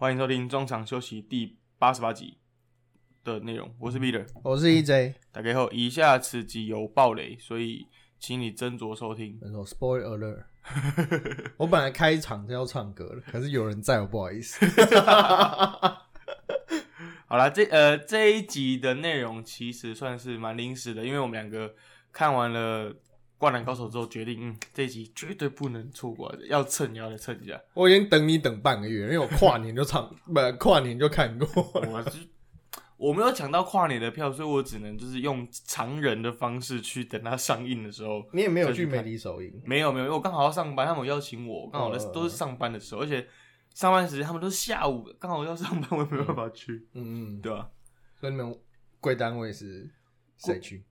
[0.00, 2.38] 欢迎收听中场休息第八十八集
[3.22, 5.12] 的内容，我是 Peter，我是 EJ。
[5.30, 7.86] 打开后，以下此集有暴雷，所以
[8.18, 9.38] 请你斟酌收听。
[9.42, 10.44] 没错，Spoiler alert。
[11.58, 14.64] 我本来开场就要唱歌了，可是有人在我不好意思。
[17.28, 21.74] 好了，这呃这一集的内容其实算是蛮临时的，因为我们两个
[22.10, 22.90] 看完了
[23.40, 27.58] 《灌篮高手》之后，决定嗯这一集绝对不能错过，要蹭也要来蹭一下。
[27.72, 31.48] 我已经等你等半个月，因为我跨年就唱， 不跨年就看过。
[31.74, 32.18] 我是
[32.98, 38.22] 我没有抢到跨年的票，所以我只能就是用常人的方式去等它上映的时候。
[38.32, 39.50] 你也没有去媒体首映？
[39.64, 43.26] 没有没有，因为我刚好要上班，他们邀请我，刚好都是上班的时候，而且。
[43.72, 46.88] 上班时间他们都是下午，刚好要上班，我也没办法去。
[46.92, 47.70] 嗯嗯，对吧？
[48.18, 48.52] 所以你们
[48.98, 49.88] 贵单位是
[50.38, 50.82] 谁去？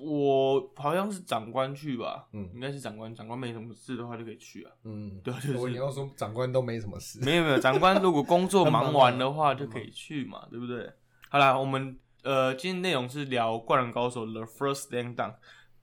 [0.00, 2.28] 我好像是长官去吧。
[2.32, 3.14] 嗯，应该是长官。
[3.14, 4.72] 长官没什么事的话就可以去啊。
[4.84, 5.70] 嗯，对，就是。
[5.70, 10.92] 你要说长官都没什么事，没有没有，长官如果工作忙完的话就可以去嘛，对不对？
[11.28, 15.34] 好啦，我们呃，今天内容是聊《灌篮高手》The First Stand Down，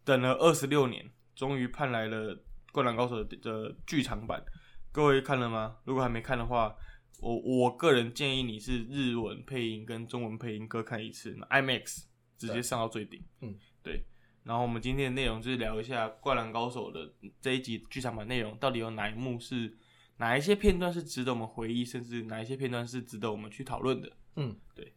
[0.03, 2.35] 等了二十六年，终于盼来了
[2.71, 4.43] 《灌篮高手》的剧场版。
[4.91, 5.77] 各位看了吗？
[5.83, 6.75] 如果还没看的话，
[7.19, 12.03] 我我个人建议你是日文配音跟中文配音各看一次，IMAX
[12.37, 13.23] 直接上到最顶。
[13.41, 14.03] 嗯，对。
[14.45, 19.75] 然后我们今天的内容就是聊一下《灌篮高手》的这一集剧场版内容，到底有哪一幕是
[20.17, 24.11] 哪一些片段是值得我们回忆，甚至哪一些片段是值得我们去讨论的。
[24.35, 24.93] 嗯，对。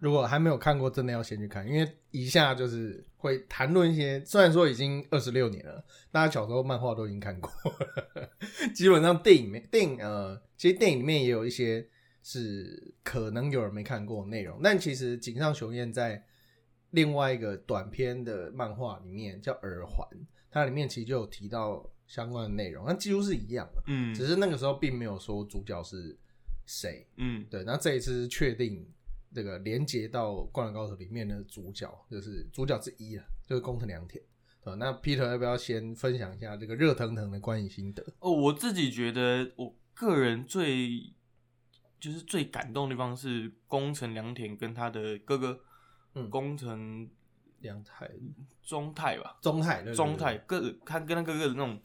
[0.00, 7.50] 如果还没有看过，真的要先去看，因为一下就是会谈论一些，虽然说已经二十六年了，大家小时候漫画都已经看过，
[8.74, 11.88] 基本上电影面电影呃，其实电影里面也有一些
[12.22, 16.24] 是可能有人没看过内容，但其实井上雄彦在
[16.90, 20.06] 另外一个短篇的漫画里面叫《耳环》，
[20.50, 26.16] 它里面其实就有提到相关的内容，那几乎是一样的，嗯，只是那个时候并没有说主角是
[26.66, 28.86] 谁，嗯，对，那这一次是确定。
[29.34, 34.24] 这个连接到《灌篮高手》里面的主角，就是主角之一啊，就是工藤良田。
[34.64, 38.02] 对那 Peter 要不要先分享一下这个热腾腾的观影心得？
[38.20, 41.12] 哦，我自己觉得，我个人最
[42.00, 45.60] 就是最感动的地方是工藤良田跟他的哥哥，
[46.14, 47.08] 嗯，工程
[47.60, 48.10] 良太、
[48.62, 51.80] 中泰吧，中泰、中泰，哥他跟他哥哥的那种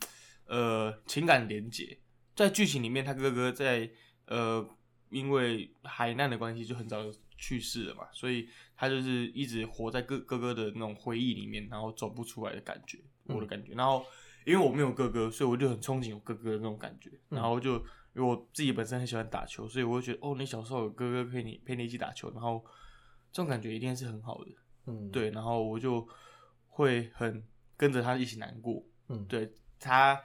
[0.46, 1.98] 呃情感连接，
[2.36, 3.90] 在剧情里面，他哥哥在
[4.28, 4.68] 呃
[5.10, 7.00] 因为海难的关系就很早。
[7.36, 8.48] 去世了嘛，所以
[8.78, 13.74] 他就是一直活在哥哥哥的那种回忆里面，然后走不出来的感觉，我的感觉。
[13.74, 14.06] 然后
[14.46, 17.12] 因为我没有哥哥，所以我就很憧憬有哥哥的那种感觉。
[17.28, 17.74] 然后就
[18.16, 22.64] 因为我自己本身很喜欢打球，所以我会觉得哦，你小时候有哥哥陪你陪你一起打球，然后
[23.34, 24.52] 这种感觉一定是很好的。
[24.86, 25.30] 嗯，对。
[25.32, 26.08] 然后我就
[26.68, 27.44] 会很
[27.76, 28.82] 跟着他一起难过。
[29.10, 30.24] 嗯，对他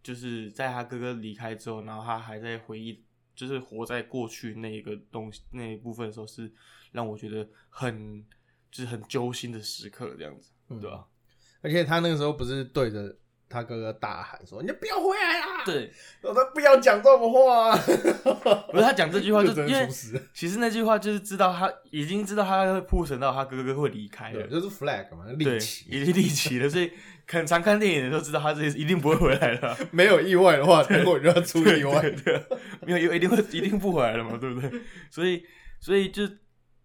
[0.00, 3.02] 就是在他哥哥离开之后，然后他还在回忆。
[3.38, 6.52] 就是活在过去那一个东西那一部分的时候，是
[6.90, 8.20] 让我觉得很
[8.68, 11.06] 就是很揪心的时刻，这样子，对吧？
[11.60, 13.16] 而且他那个时候不是对着
[13.48, 15.92] 他哥哥大喊说：“你就不要回来啦！”对，
[16.22, 17.70] 我说不要讲这种话。
[17.70, 17.78] 啊
[18.70, 19.88] 不是他讲这句话，就因为
[20.34, 26.92] 其实那句话就是知道他已经知道他会铺陈到他哥哥会离开了，就是 flag 嘛，立起，已经立起了，所以。
[27.30, 29.76] 很常看电影的都知道，他这一定不会回来的。
[29.92, 32.00] 没有意外的话，结果就要出意外。
[32.24, 32.48] 的，
[32.86, 34.80] 没有，一定会一定不回来了嘛，对不对？
[35.10, 35.44] 所以，
[35.78, 36.26] 所以就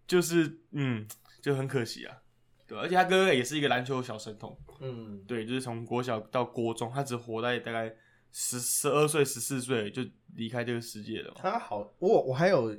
[0.05, 1.07] 就是嗯，
[1.41, 2.17] 就很可惜啊。
[2.73, 4.57] 对，而且他哥哥也是一个篮球小神童。
[4.79, 7.93] 嗯，对，就是从国小到国中，他只活在大概
[8.31, 10.01] 十十二岁、十四岁就
[10.35, 11.33] 离开这个世界了。
[11.35, 12.75] 他好，我我还有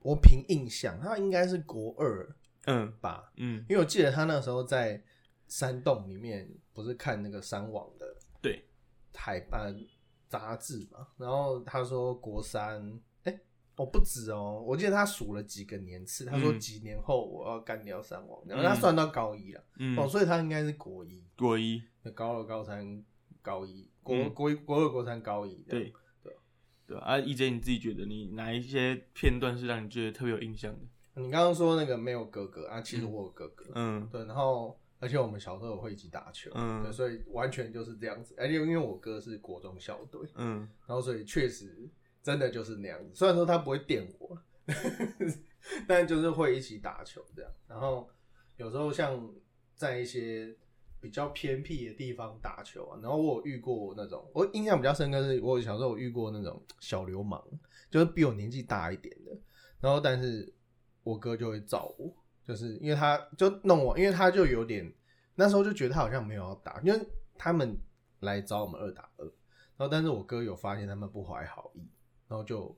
[0.00, 5.02] 我凭印象，他应该是国二，嗯吧，嗯，因为我记得他那时候在。
[5.50, 8.04] 山洞里面不是看那个山网的
[8.42, 8.62] 对
[9.14, 9.74] 台版
[10.28, 11.08] 杂志嘛？
[11.16, 13.07] 然后他说国三，哎，
[13.78, 19.64] 哦不止哦，我记得他数了几个年次，他说几年后我要干掉三王，然后他算到高一了，
[19.96, 21.82] 哦，所以他应该是国一，国一，
[22.14, 23.02] 高二、高三、
[23.40, 25.84] 高一，国国一、国二、国三、高一，对。
[26.22, 26.34] 对
[26.86, 31.22] 对啊！E J 你自己觉得你哪一些片段是让你觉得特别有印象的？
[31.22, 34.78] 你刚刚说那个没有哥哥啊，其实我有哥哥，嗯，对，然后。
[35.00, 38.34] 而且我们小时候会一起打球，嗯，对所以完全就是这样子。
[38.36, 41.88] 而且因为我哥是国中校队，嗯，然后所以确实
[42.28, 43.10] 真的就是那样子。
[43.14, 44.38] 虽然说他不会电我，
[45.88, 47.50] 但就是会一起打球这样。
[47.66, 48.06] 然后
[48.58, 49.26] 有时候像
[49.74, 50.54] 在一些
[51.00, 57.42] 比较偏僻的地方打球啊，然后我有遇过那种，我印象比较深刻是，我小时候有遇过那种小流氓，
[57.90, 59.30] 就是比我年纪大一点的，
[59.80, 60.52] 然后但是
[61.02, 62.14] 我哥就会找我。
[62.46, 64.92] 就是因为他就弄我，因为他就有点
[65.34, 67.08] 那时候就觉得他好像没有要打，因为
[67.38, 67.74] 他们
[68.20, 69.24] 来找我们二打二，
[69.78, 71.86] 然后但是我哥有发现他们不怀好意，
[72.28, 72.76] 然后就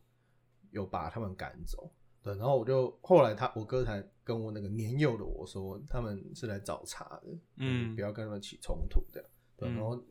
[0.70, 1.92] 有把他们赶走。
[2.22, 9.24] 对，然后我就后来他我哥才跟我那个年幼的我说，他们是来找茬的，嗯不要跟他们起冲突的。
[9.56, 10.02] 对，嗯然后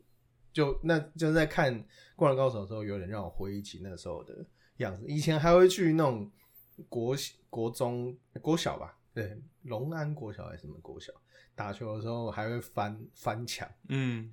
[0.52, 1.72] 就那就是在看
[2.16, 4.44] 《灌篮高手》的时候，有点让我回忆起那时候的
[4.78, 5.06] 样子。
[5.06, 6.28] 以前还会去那种
[6.88, 7.14] 国
[7.48, 11.12] 国中、国小吧，对，龙安国小还是什么国小，
[11.60, 14.26] 打球的时候还会翻翻墙，嗯，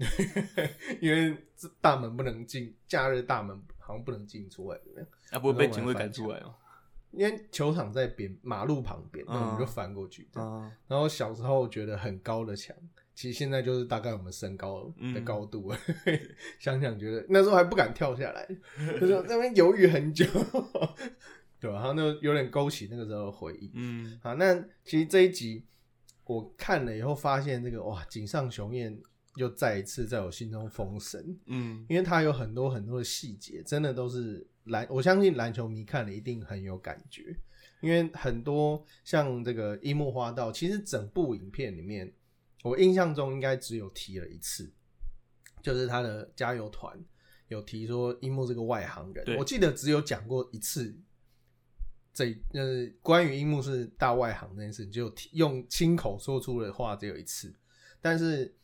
[1.01, 5.07] 因为这大门不能进，假日大门好像不能进出来，怎么样？
[5.31, 6.55] 啊，不会被警卫赶出来哦？
[7.11, 10.29] 因为球场在边马路旁边，那我们嗯就翻过去。
[10.87, 12.73] 然后小时候觉得很高的墙，
[13.13, 15.77] 其实现在就是大概我们身高的高度了。
[16.59, 18.47] 想想觉得那时候还不敢跳下来，
[19.01, 20.23] 就是那边犹豫很久，
[21.59, 21.75] 对吧？
[21.75, 23.69] 然后那有点勾起那个时候的回忆。
[23.73, 25.65] 嗯好，那其实这一集
[26.27, 29.01] 我看了以后，发现这个哇，井上雄彦
[29.35, 31.39] 又再一次在我心中封神。
[31.45, 37.35] 嗯因为他有很多很多的细节，真的都是篮，我相信篮球迷看了一定很有感觉。
[37.81, 42.11] 因为很多像这个樱木花道，其实整部影片里面，
[42.63, 44.71] 我印象中应该只有提了一次，
[45.61, 46.99] 就是他的加油团
[47.47, 50.97] 有提说樱木这个外行人，我记得只有讲过一次。
[52.17, 57.53] 这呃，关于樱木是大外行这件事，就用亲口说出的话只有一次，
[58.01, 58.55] 但是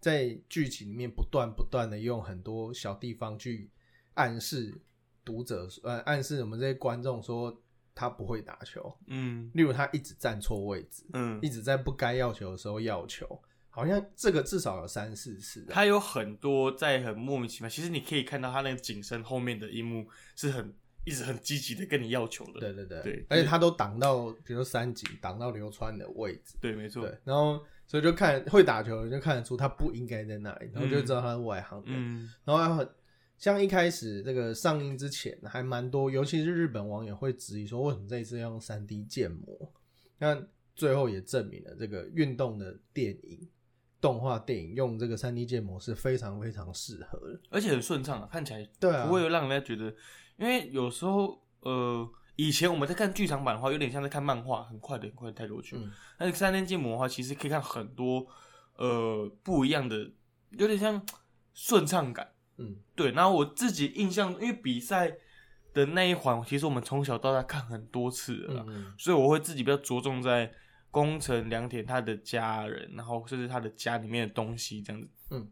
[0.00, 3.70] 在剧情里面不断不断的用很多小地方去
[4.14, 4.76] 暗示
[5.24, 7.62] 读者，呃，暗示我们这些观众说
[7.94, 9.52] 他不会打球，嗯。
[9.54, 11.38] 例如他一直站错位置，嗯。
[11.40, 15.70] 一，直在不该要球的时候要球，好像这个至少有三四次啊。
[15.70, 20.74] 他有很多在很莫名其妙，其实你可以看到他那个景深后面的一幕是很
[21.06, 31.94] 一直很积极的跟你要求的，对对对，对而且他都挡到，比如说三井挡到流川的位置，对，没错，对，然后所以就看会打球就看得出他不应该在那里，然后就知道他是外行人。
[31.94, 32.88] 嗯然后还很
[33.38, 39.72] 像一开始这个上映之前还蛮多，尤其是日本网友会质疑说，为什么这一次要用三 D 建模？
[40.18, 40.36] 那
[40.74, 43.48] 最后也证明了这个运动的电影、
[44.00, 47.40] 动画电影用这个三 D 建模是非常非常适合的。
[47.50, 49.94] 而且很顺畅啊，看起来对啊不会有让人家觉得，
[50.36, 55.76] 因为有时候呃，以前我们在看剧场版的话，有点像在看漫画，很快的很快的带过去。
[55.76, 58.26] 嗯那三天建模的话，其实可以看很多
[58.76, 60.10] 呃不一样的，
[60.50, 61.04] 有点像
[61.52, 62.32] 顺畅感。
[62.58, 65.14] 嗯对，然后我自己印象，因为比赛
[65.74, 68.66] 的那一环，其实我们从小到大看很多次了
[68.98, 70.50] 所以我会自己比较着重在
[70.90, 75.08] 宫城良田他的家人，然后甚至他的家里面的东西这样子。
[75.30, 75.50] 嗯，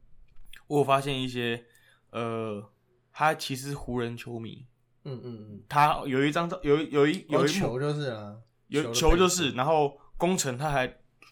[0.67, 1.63] 我有发现一些，
[2.11, 2.67] 呃，
[3.13, 4.67] 他其实湖人球迷，
[5.05, 8.37] 嗯嗯嗯，他有一张照，有有一有一球就是啊，
[8.69, 10.87] 有球就是，然后工程他还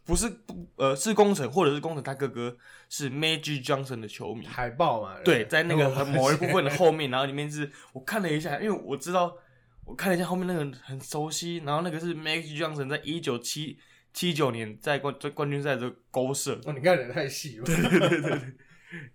[0.04, 0.30] 不是
[0.76, 2.56] 呃是工程或者是工程他哥哥
[2.88, 9.36] 是 Magic Johnson 的球迷，海报嘛，对，在那个很某一部分的后面，然后里面是我看了一下，因为我知道
[9.84, 13.78] 我看了一下后面那个很熟悉，然后那个是 Magic Johnson 在一九七
[14.12, 18.40] 七九年在冠在冠军赛的勾射，哦，你看人太细了， 对对对对，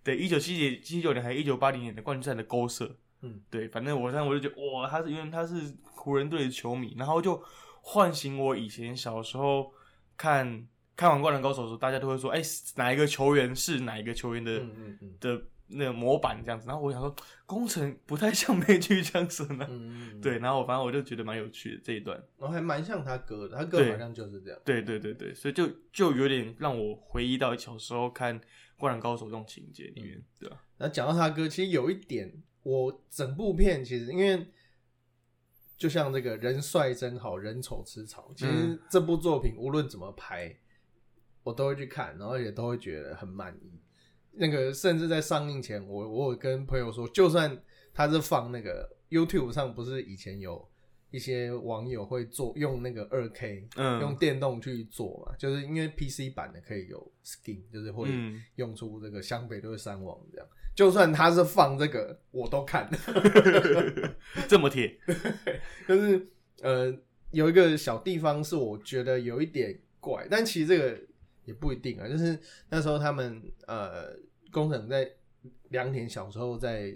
[0.03, 7.41] 对，一九七九七九年还是一九八零年的冠军赛的勾射，嗯，对，反正我现在我就觉得哇，他是因为他是湖人队的球迷，然后就
[7.81, 9.71] 唤醒我以前小时候
[10.15, 12.41] 看看完《灌篮高手》的时候，大家都会说，哎、
[12.75, 15.17] 哪一个球员是哪一个球员的、嗯嗯嗯。
[15.19, 17.13] 的那个模板这样子，然后我想说，
[17.45, 19.67] 工程不太像美剧这样子呢，
[20.21, 28.39] 对，然后反正我就觉得蛮有趣的这一段，然后还蛮像他哥的，他哥好像就是这样，对对对对，所以就就有点让我回忆到小时候看
[28.77, 32.31] 《灌篮高手》这种情节里面，对吧、那讲到他哥，其实有一点，
[32.67, 34.45] 我整部片其实因为
[35.77, 40.53] 就像这个人帅真好人丑吃草，其实嗯这部作品无论怎么拍，
[41.43, 43.79] 我都会去看，然后也都会觉得很满意。
[44.33, 47.57] 那个甚至在上映前，我我有跟朋友说，就算
[47.93, 50.69] 他是放那个 YouTube 上，不是以前有
[51.09, 60.47] 一些网友会做用那个二 K，嗯用电动去做嘛，就是因为 PC 版的可以有 skin，就是会嗯用出这个湘北队三王这样。
[60.77, 62.87] 就算他是放这个，我都看。
[64.47, 64.95] 这么铁，
[65.87, 66.29] 就是
[66.61, 66.95] 呃，
[67.31, 70.95] 有一个小地方是我觉得有一点怪，但其实这个
[71.45, 72.07] 也不一定啊。
[72.07, 74.15] 就是那时候他们呃，
[74.51, 75.11] 工程在
[75.69, 76.95] 良田小时候在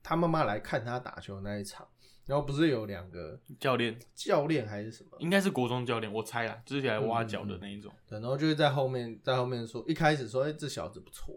[0.00, 1.84] 他妈妈来看他打球的那一场，
[2.24, 5.18] 然后不是有两个教练教练还是什么？
[5.18, 7.92] 应该是国中教练，我猜啦，就是来挖角的那一种。
[8.08, 11.34] 对，然后就是在后面，在后面说，一开始说，哎、这小子不错。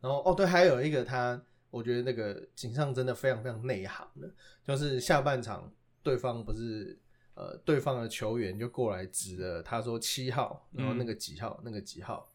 [0.00, 4.30] 然后哦，对，还有一个他，我觉得那个井上真的非常非常内行的，
[4.64, 5.72] 就是下半场
[6.02, 6.98] 对方不是
[7.34, 12.26] 呃，对方的球员就过来指了他说七号，然后那个几号，那个几号，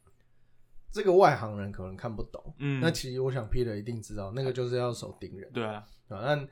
[0.92, 2.54] 这个外行人可能看不懂。
[2.60, 5.50] 嗯，那其实我想 Peter 一定知道，那个就是要守盯人。
[5.54, 6.48] 对啊，啊，那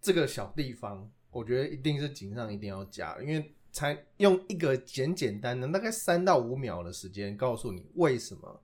[0.00, 8.62] 这个小地方，我觉得一定是井上一定要加，因为才用一个简简单单大概三到五秒的时间告诉你为什么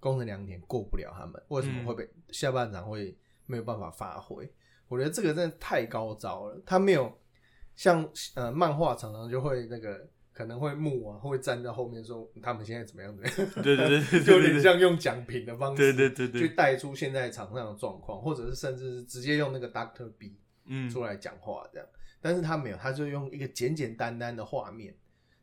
[0.00, 4.50] 宫城良田过不了他们，为什么会被下半场会没有办法发挥。
[4.88, 7.12] 我觉得这个真的太高招了，他没有
[7.76, 16.40] 像呃漫画常常就会那个可能会木啊会站在后面说他们现在怎么样怎么样，对对对对，就 有点像用奖品的方式，对对对对。
[16.40, 20.88] 去带出现在场上的状况，或者是甚至是直接用那个 Doctor B 嗯。
[20.88, 21.86] 出来讲话这样，
[22.20, 24.94] 但是他没有，他就用一个简简单单的画面，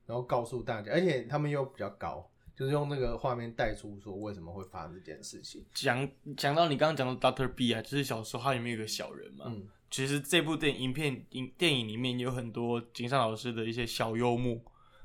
[0.06, 9.46] 然后告诉大家，而且他们又比较高，就是用那个画面带出说为什么会发生这件事情，讲讲到你刚刚讲到 Doctor B 啊，就是小时候它里面有个小人嘛。
[9.48, 9.68] 嗯。
[9.92, 14.56] 其实这部电影片影电影里面有很多井上老师的一些小幽默，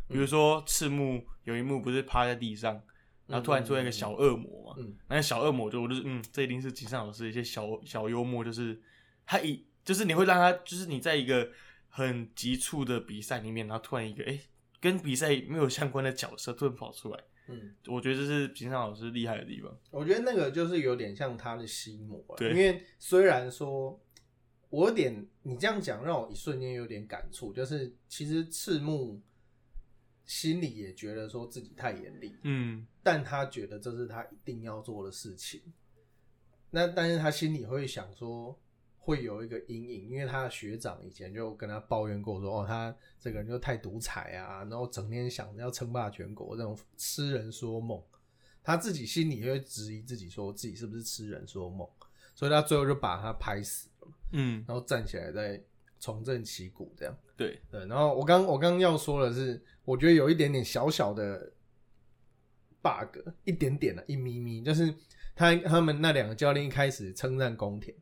[0.08, 2.82] 比如说赤木有一幕不是趴在地上，
[3.26, 8.80] 然后突然出现一个小恶魔嘛，嗯那个小恶魔就我就是嗯，这一定是井上老师的一些小小幽默，就是
[9.26, 11.48] 他一就是你会让他就是你在一个
[11.88, 14.40] 很急促的比赛里面，然后突然一个哎、诶
[14.80, 17.74] 跟比赛没有相关的角色突然跑出来，嗯。
[17.86, 19.76] 我觉得这是平常老师厉害的地方。
[19.90, 24.00] 我觉得那个就是有点像他的心魔因为虽然说，
[24.68, 29.20] 我有点你这样讲让我一瞬间有点感触，就是其实赤木
[30.24, 35.60] 心里也觉得说自己太严厉，嗯但他觉得这是他一定要做的事情。
[36.70, 38.56] 那但是他心里会想说，
[39.00, 48.00] 会有一个阴影，因为他的学长以前就跟他抱怨过说，哦，他这个人就太独裁啊，然后整天想着要称霸全国，这种痴人说梦。
[48.62, 51.88] 他自己心里也会质疑自己，说自己是不是痴人说梦，
[52.34, 55.60] 所以他最后就把他拍死了嘛，嗯，然后站起来再
[55.98, 57.18] 重振旗鼓这样。
[57.36, 61.50] 对，对，然后我刚我刚刚要说的是，我觉得有一点点小小的
[62.82, 64.94] bug，一点点的、一咪咪，就是
[65.34, 67.96] 他他们那两个教练一开始称赞宫田，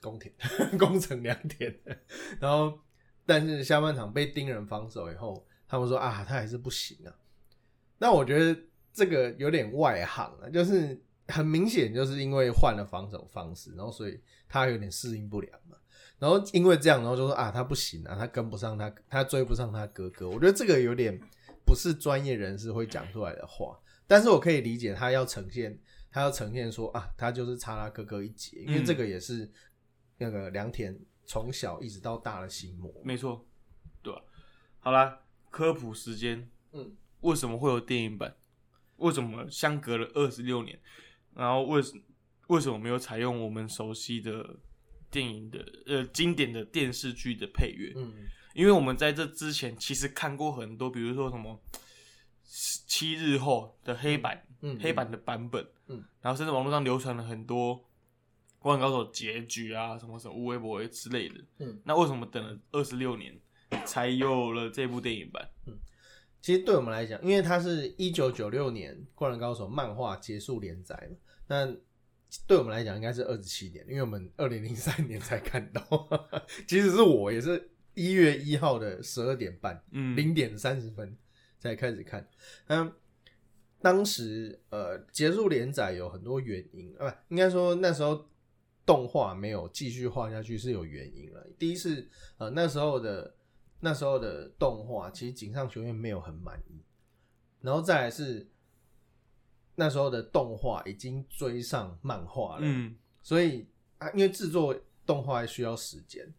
[0.00, 0.34] 宫田
[0.78, 1.74] 宫城良田，
[2.40, 2.78] 然后
[3.26, 7.14] 但是下半场被盯人防守以后，他们说啊，他还是不行啊。
[7.98, 8.58] 那我觉得
[8.92, 15.76] 这个有点外行啊，就是很明显就是因为换了防守方式，然后所以他有点适应不良嘛。
[16.18, 20.28] 然后因为这样，然后就说啊，他不行啊，他跟不上他，他追不上他哥哥。
[20.28, 21.18] 我觉得这个有点
[21.64, 25.78] 不是专业人士会讲出来的话，但是我可以理解他要呈现，
[26.10, 29.50] 他要呈现说啊，他就是差他哥哥一截，因为嗯这个也是
[30.20, 32.92] 那个良田从小一直到大的心魔。
[33.02, 33.44] 没错，
[34.02, 34.22] 对吧、
[34.78, 38.36] 好啦，科普时间，嗯，为什么会有电影版？
[38.96, 40.78] 为什么相隔了二十六年，
[41.34, 41.98] 然后为什
[42.48, 44.58] 为什么没有采用我们熟悉的
[45.10, 47.94] 电影的呃经典的电视剧的配乐？
[47.96, 51.62] 嗯因为我们在这之前其实看过很多，比如说什么
[52.44, 57.76] 七日后的黑板、嗯，黑板的版本，嗯，然后甚至网络上流传了很多
[58.60, 63.36] 《灌篮高手》结局啊，什么什么无微博微之类的，嗯，那为什么等了二十六年
[63.84, 65.48] 才有了这部电影版？
[65.66, 65.76] 嗯
[66.42, 71.16] 其实对我们来讲，因为它是一九九六年《灌篮高手》漫画结束连载嘛，
[71.48, 71.66] 那
[72.46, 75.82] 对我们来讲应该是二十七年，因为我们二零零三年才看到。
[76.66, 81.14] 即使是我，也是一月一号的十二点半，嗯，零点三十分
[81.58, 82.26] 才开始看。
[82.68, 82.90] 嗯，
[83.82, 88.29] 当时呃结束连载有很多原因，啊，不应该说那时候
[88.84, 91.46] 动画没有继续画下去是有原因了。
[91.58, 92.08] 第一是
[92.38, 93.34] 呃那时候的
[93.80, 96.80] 那时候的动画，其实井上学院没有很满意，
[97.60, 98.46] 然后再来是
[99.74, 103.66] 那时候的动画已经追上漫画了，嗯，所以
[103.98, 104.74] 啊，因为制作
[105.06, 106.30] 动画需要时间，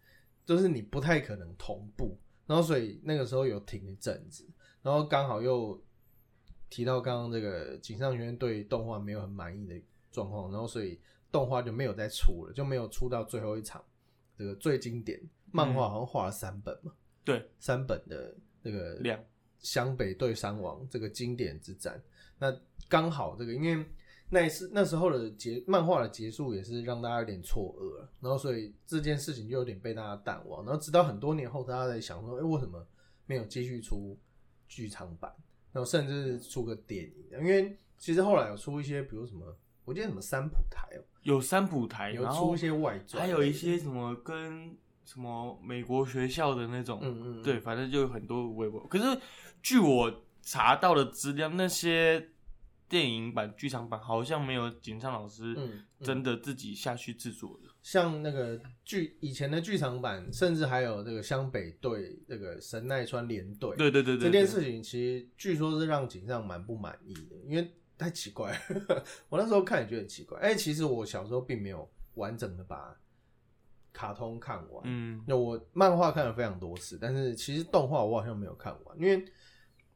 [0.45, 4.47] 就是你不太可能同步，然后所以那个时候有停一阵子，
[4.83, 5.81] 然后刚好又
[6.69, 9.81] 提到刚刚这个井上学院对动画没有很满意的
[10.11, 10.99] 状况，然后所以
[11.31, 13.83] 动画就没有再出了，就没有出到最后一场
[14.37, 15.19] 这个最经典
[15.51, 16.91] 漫画，好像画了三本嘛，
[17.23, 19.19] 对，三本的这个两。
[19.63, 22.01] 湘北对山王这个经典之战，
[22.39, 22.51] 那
[22.89, 23.85] 刚好这个因为
[24.27, 32.83] 那一次那时候的结漫画的结束也是让大家有点错愕了，然后所以这件事情就有点被大家淡忘，然后直到很多年后，大家在想说，哎、为什么
[33.27, 34.17] 没有继续出
[34.67, 35.31] 剧场版，
[35.71, 37.39] 然后甚至出个电影？
[37.39, 39.55] 因为其实后来有出一些，比如什么，
[39.91, 48.87] 我记得什么三浦台哦、有三浦台，有然后出一些外传，还有一些什么跟什么美国学校的那种，嗯嗯嗯对，反正就有很多微博。
[48.87, 49.19] 可是
[49.61, 52.29] 据我查到的资料，那些
[52.87, 57.69] 电影版、剧场版好像没有井上老师嗯嗯真的自己下去制作的。
[57.83, 69.03] 像那个剧以前的剧场版，甚至还有这个湘北队这个神奈川联队，对对对对，对这件事情其实据说是让井上蛮不满意的，因为太奇怪了。
[69.29, 70.39] 我那时候看也觉得很奇怪。
[70.39, 72.97] 哎、其实我小时候并没有完整的把
[73.93, 74.81] 卡通看完。
[74.85, 79.23] 嗯那我漫画看了非常多次，但是其实动画我好像没有看完，因为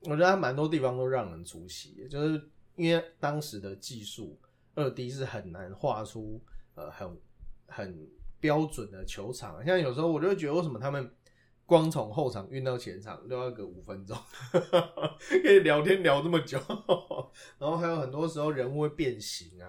[0.01, 4.39] 我觉得它蛮多地方都让人出戏，就是因为当时的技术
[4.75, 6.39] 二 D 是很难画出
[6.75, 7.17] 呃很
[7.67, 8.07] 很
[8.39, 11.11] 标准的球场，像有时候我就会觉得为什么他们
[11.65, 14.15] 光从后场运到前场都要个五分钟，
[15.41, 16.59] 可以聊天聊这么久，
[17.59, 19.67] 然后还有很多时候人物会变形啊，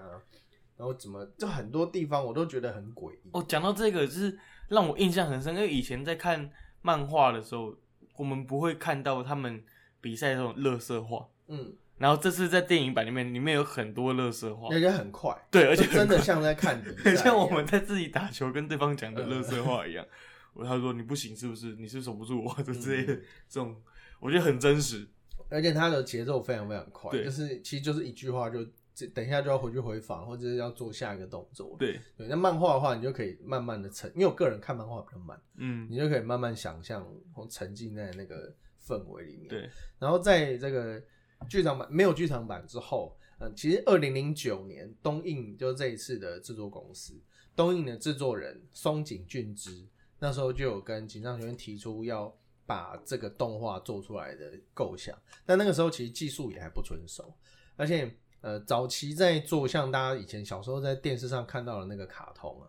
[0.77, 3.29] 然后怎么就很多地方我都觉得很诡异。
[3.31, 4.37] 哦，讲到这个，就是
[4.69, 6.49] 让我印象很深，因为以前在看
[6.81, 7.75] 漫画的时候，
[8.17, 9.63] 我们不会看到他们
[10.01, 20.05] 比赛这种乐色化，嗯，然后这次在电影版里面，里面有很多乐色化，而且很快，对，而且真的像在看比 赛很，像我们在自己打球跟对方讲的乐色话一样。
[20.53, 21.75] 我他说你不行是不是？
[21.75, 23.75] 你是守不住我这之类的嗯这种，
[24.19, 25.07] 我觉得很真实。
[25.49, 31.75] 而且它的节奏非常非常快，对就是其实就是一句话就这等一下就要回去回访，或者是要做下一个动作。
[31.77, 38.53] 对，对，那漫画的话，你就可以慢慢的沉，因为我个人看漫画比较慢，嗯，你就可以慢慢想象或沉浸在那个
[38.85, 39.47] 氛围里面。
[39.47, 41.01] 对，然后在这个
[41.47, 47.13] 剧场版没有剧场版之后，嗯，其实二零零九年东映就是这一次的制作公司，
[47.55, 49.85] 东映的制作人松井俊之
[50.19, 52.35] 那时候就有跟井上学院提出要
[52.67, 57.33] 把这个动画做出来的构想，但那个时候其实技术也还不成熟，
[57.77, 62.67] 而且呃早期在做像大家以前小时候在电视上看到的那个卡通啊，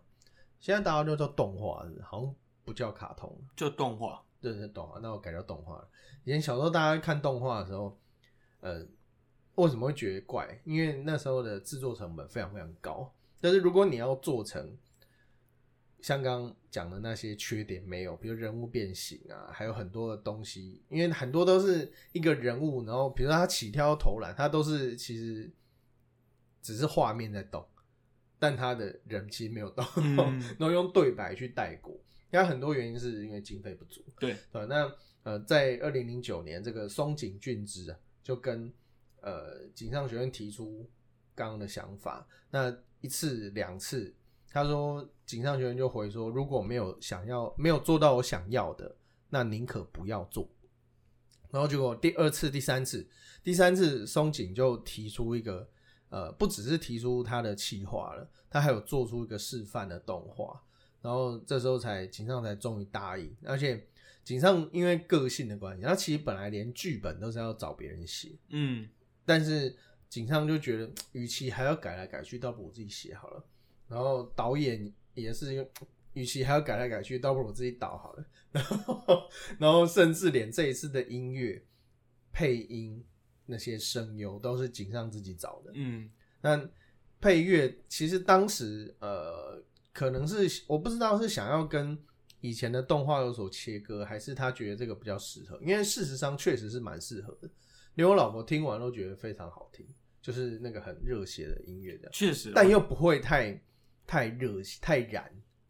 [0.60, 3.36] 现在大家都叫动画，好像不叫卡通。
[3.56, 5.88] 就动画，对对，动画，那我改叫动画了。
[6.24, 7.98] 以前小时候大家看动画的时候，
[8.60, 8.86] 呃，
[9.56, 10.60] 为什么会觉得怪？
[10.64, 13.12] 因为那时候的制作成本非常非常高。
[13.40, 14.76] 但是如果你要做成
[16.00, 25.50] 像刚刚讲的那些缺点没有，比如人物变形啊，还有很多的东西，因为很多都是一个人物，然后比如说他起跳投篮，他都是其实
[26.62, 27.66] 只是画面在动，
[28.38, 30.16] 但他的人其实没有动，嗯
[30.58, 31.98] 然后用对白去带过。
[32.30, 34.04] 那很多原因是因为经费不足。
[34.20, 38.72] 对，对，那呃，在二零零九年，这个松井俊之啊，就跟
[39.22, 40.88] 呃井上学院提出
[41.34, 44.14] 刚刚的想法，那一次两次，
[44.50, 48.96] 他说井上学院就回说，如果没有想要没有做到我想要的，
[49.28, 50.48] 那宁可不要做。
[51.50, 53.08] 然后结果第二次、第三次，
[53.42, 55.68] 第三次松井就提出一个
[56.10, 60.62] 呃，不只是提出他的企划了，他还有做出一个示范的动画。
[61.00, 63.86] 然后这时候才井上才终于答应，而且
[64.24, 68.88] 井上因为个性的关系，他其实本来连剧本都是要找别人写，嗯，
[69.24, 69.74] 但是
[70.08, 73.44] 井上就觉得，与其还要改来改去，倒不如我自己写好了。
[73.88, 75.70] 然后导演也是因为，
[76.12, 78.24] 与其还要改来改去，倒不如我自己导好了。
[78.52, 81.62] 然后，然后甚至连这一次的音乐
[82.32, 83.04] 配音
[83.46, 85.72] 那些声优都是井上自己找的。
[85.74, 86.68] 嗯，那
[87.20, 91.98] 配乐其实当时呃，可能是我不知道是想要跟
[92.40, 95.58] 以前的动画有所切割，还是他觉得这个比较适合。
[95.60, 97.50] 因为事实上确实是蛮适合的，
[97.94, 99.86] 连我老婆听完都觉得非常好听，
[100.22, 103.60] 就是那个很热血的音乐这样，确实，但又不会太
[104.08, 105.22] 太热太燃，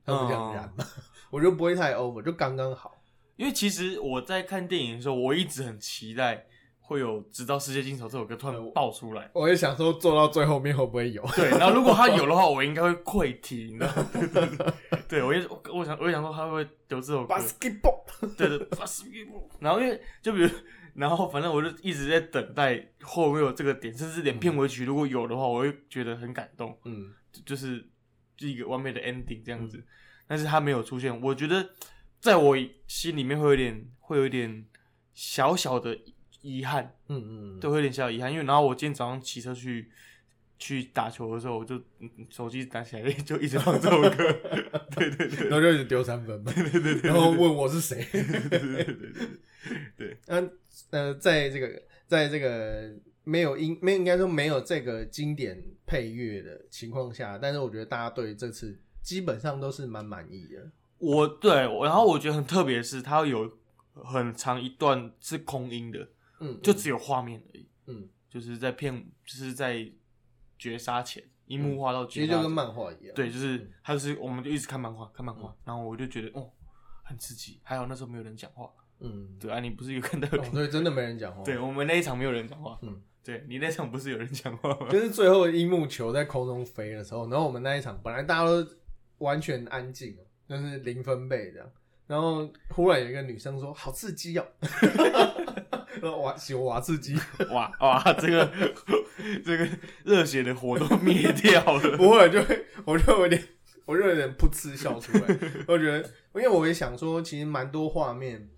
[0.07, 0.87] 他们讲燃嘛，
[1.31, 2.95] 我觉得不会太 over，就刚刚好。
[3.37, 6.47] 因为其实我在看电影的时候，我一直很期待
[6.81, 9.29] 会有《直到世界尽头》这首歌突然爆出来。
[9.35, 11.23] 我也想说做到最后面会不会有？
[11.37, 14.73] 对，然后如果他有的话， 我应该会跪体，你知道吗？
[15.09, 20.51] 对我也我我想我也想说他会不会有这首歌，basketball，对对，Basketball，然后因为就比如，
[20.95, 27.87] 然后反正我就一直在等待后面有这个点，甚至连片尾曲如果有的话，我会觉得很感动，嗯，就就是就
[28.39, 29.83] 一个完美的 ending 这样子。
[30.27, 31.71] 但是他没有出现，我觉得
[32.21, 34.67] 在我心里面会有点会有一点
[35.15, 35.99] 小小的
[36.43, 39.91] 遗憾，嗯嗯嗯，对，会有点小小遗憾，因为然后我今天早上骑车去
[40.59, 44.33] 去打球的时候，我就嗯手机打起来就一直放这首歌，
[44.95, 45.49] 对对对。
[45.49, 49.29] 然后就一直丢三分嘛，对对对，然后问我是谁，对对对对
[49.97, 50.51] 对，嗯
[50.91, 52.93] 呃，在这个在这个
[53.29, 60.71] 没有音没应该说没有这个经典配乐的情况下，但是我觉得大家对这次基本上都是蛮满意的。
[60.97, 61.53] 我对，
[61.85, 63.53] 然后我觉得很特别的是，它有
[63.93, 66.09] 很长一段是空音的，
[66.41, 68.95] 嗯，就只有画面而已，嗯，就是在片
[69.27, 69.87] 就是在
[70.59, 73.15] 绝杀前，樱木画到其实就跟漫画一样。
[73.15, 76.51] 对，就是他就是我们就一直看漫画看漫画，然后我就觉得哦
[77.05, 80.27] 很刺激，还有那时候没有人讲话，嗯，对啊，你不是有看到？
[80.39, 81.45] 哦，对，真的没人讲话。
[81.45, 84.89] 对，我们那一场没有人讲话，嗯，对你那场不是有人讲话吗？
[84.91, 88.67] 就是最后樱木球在空中飞的时候，然后我们那一场本来大家都
[89.19, 91.69] 完全安静哦，就是零分贝这样，
[92.07, 94.47] 然后忽然有一个女生说：“好刺激哦！”
[96.01, 97.17] 然后哇，喜欢哇刺激，
[97.51, 98.51] 哇哇，这个
[99.45, 99.69] 这个
[100.05, 101.97] 热血的火都灭掉了。
[101.97, 103.43] 不会就会我就有点
[103.85, 105.23] 我就有点噗嗤笑出来。
[105.67, 105.99] 我觉得，
[106.35, 108.49] 因为我也想说，其实蛮多画面，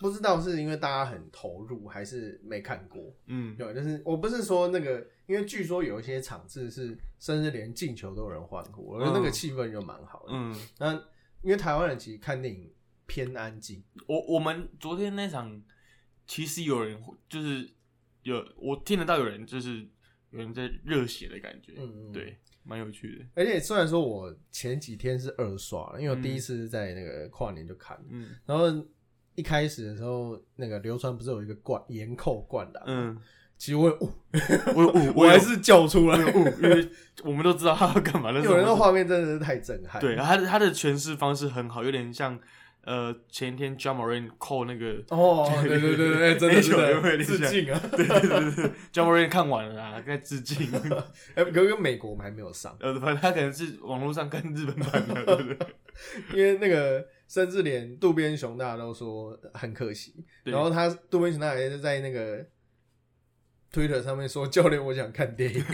[0.00, 3.14] 不知道是因为大家很投入，还是没看过。
[3.26, 10.32] 嗯，对，就是我不是说那个，因为据说有一些场次是甚至连进球都有人欢呼，我觉得那个气氛就蛮好的。
[10.32, 10.94] 嗯，那
[11.42, 12.72] 因为台湾人其实看电影
[13.06, 15.62] 偏安静，我我们昨天那场，
[16.26, 17.70] 其实有人就是
[18.22, 19.86] 有我听得到有人就是
[20.30, 23.24] 有人在热血的感觉，嗯嗯对，蛮有趣的。
[23.34, 28.30] 而且虽然说我前几天是二刷，因为我第一次在那个跨年就看了，嗯。
[28.46, 28.66] 然后
[29.40, 33.16] 一开始的时候，那个流传不是有一个灌严扣灌篮，嗯，
[33.56, 34.12] 其实我我
[34.94, 36.88] 我我还是叫出来，因为
[37.24, 40.00] 我们都知道他要干嘛，但是有人的画面真的是太震撼。
[40.00, 42.38] 对他的他的诠释方式很好，有点像
[42.84, 47.80] 呃前天 John Morin 扣那个哦，对对对对，真的 是点像致敬啊！
[47.92, 50.70] 对对对对，John Moran 看完了啊，该致敬。
[51.34, 55.56] 哎，可是美国我们还没有上，呃，反正他可能是网络上看日本版的？
[56.34, 62.44] 因为那个甚至连渡边雄大都说很可惜，然后他渡边雄大也是在那个
[63.72, 65.64] Twitter 上面说：“教练，我想看电影。”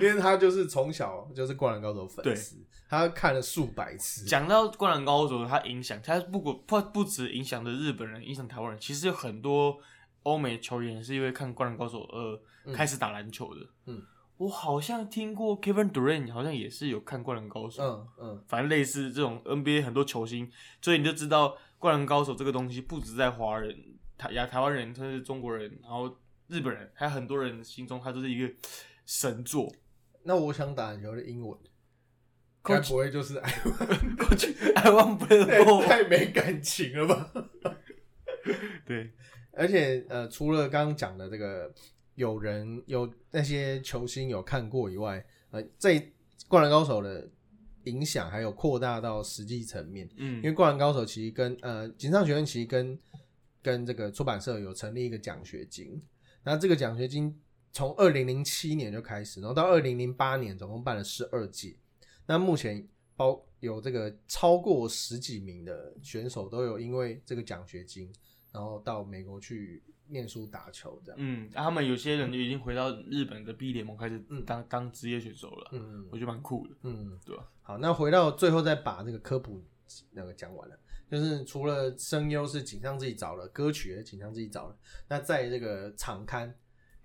[0.00, 2.56] 因为他就是从小就是《灌篮高手》粉丝，
[2.88, 4.24] 他看了数百次。
[4.26, 9.76] 讲到《灌篮高手》，他影响他不过不不止影响的日本人，影响台湾人，其实有很多
[10.22, 13.60] 欧美球员是因为看《灌篮高手》而嗯开始打篮球的。
[13.86, 14.00] 嗯，
[14.38, 20.50] 我好像听过 Kevin Durant 好像也是有看《灌篮高手》，嗯嗯，反正类似这种 NBA 很多球星，
[20.82, 23.74] 所以你就知道《灌篮高手》这个东西不止在华人、
[24.18, 26.18] 台亚台湾人，甚至中国人，然后
[26.48, 28.54] 日本人，还有很多人心中它就是一个
[29.06, 29.72] 神作。
[30.24, 31.58] 那我想打篮球的英文，
[32.62, 33.50] 该不会就是 I
[34.90, 37.32] want play 太没感情了吧？
[38.84, 39.12] 对，
[39.52, 41.72] 而且呃，除了刚刚讲的这个
[42.16, 45.90] 有人有那些球星有看过以外，呃，这
[46.48, 47.28] 《灌篮高手》的
[47.84, 52.98] 影响还有扩大到实际层面，嗯因为《灌篮高手》其实跟呃锦上学院其实跟
[53.62, 56.00] 跟这个出版社有成立一个奖学金，
[56.42, 57.38] 那这个奖学金
[57.72, 61.76] 从二零零七年就开始，然后到二零零八年总共办了十二届，
[62.26, 68.10] 那目前包有这个超过十几名的选手都有因为这个奖学金，
[68.52, 71.16] 然后到美国去念书打球这样。
[71.20, 77.48] 嗯，啊他们有些人就已经回到日本的 B 联盟开始当、当职业选手了，嗯我觉得蛮酷的，嗯，对吧？
[77.62, 79.64] 好，那回到最后再把这个科普
[80.10, 80.78] 那个讲完了，
[81.10, 84.76] 就是除了声优是井上自己找的，歌曲也是井上自己找的，
[85.08, 86.54] 那在这个场刊，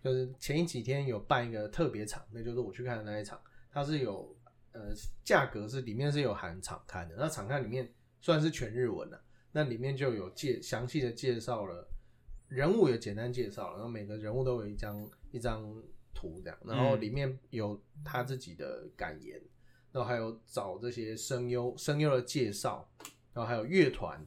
[0.04, 3.40] 就是前几天有办一个特别场，那就是我去看的那一场，
[3.72, 4.36] 它是有
[4.74, 11.88] 呃价格是里面是有含场刊的，那场刊里面算是全日文了，那里面就有介详细的介绍了
[12.52, 15.64] 人物也简单介绍了，然后每个人物都有一张一张
[16.14, 19.42] 图这样，然后里面有他自己的感言。
[19.94, 22.90] 然后还有找这些声优声优的介绍，
[23.34, 24.26] 然后还有乐团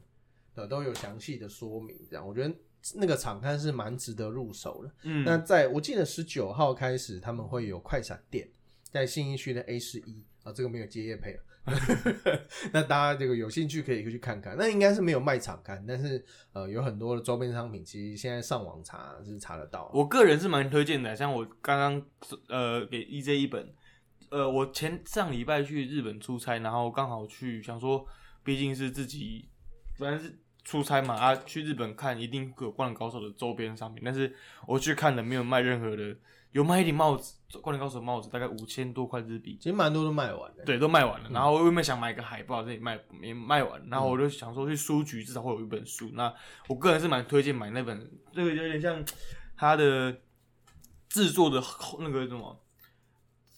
[0.53, 1.97] 的都有详细的说明。
[2.07, 2.55] 这样，我觉得
[2.93, 4.91] 那个场刊是蛮值得入手的。
[5.05, 8.47] 嗯，那在我记得十九号开始，他们会有快闪店，
[8.91, 11.39] 在信义区的 A 十一啊，这个没有接业配了。
[12.71, 14.55] 那大家这个有兴趣可以去看看。
[14.57, 16.23] 那应该是没有卖场刊，但是
[16.53, 19.89] 呃有很多的周边商品，其实现在上网查是查得到。
[19.93, 22.05] 我个人是蛮推荐的，像我刚刚
[22.49, 23.73] 呃给 EJ 一本，
[24.29, 28.05] 呃，我前上礼拜去日本出差，然后刚好去想说，
[28.43, 29.49] 毕竟是自己
[29.97, 34.31] 反正是出差嘛啊，去日本看一定会有灌篮高手的周边商品，但是
[34.67, 36.15] 我去看了没有卖任何的，
[36.55, 40.63] 有卖一顶帽子，灌篮高手的帽子大概五千多块日币，其实蛮多都卖完了。
[40.65, 41.29] 对，都卖完了。
[41.29, 46.09] 然后我原本想买个海报，这里卖没卖完，然后我就想说去书局至少会有一本书。
[46.13, 46.33] 那
[46.69, 49.03] 我个人是蛮推荐买那本，这个有点像
[49.57, 50.15] 他的
[51.09, 51.61] 制作的
[51.99, 52.57] 那个什么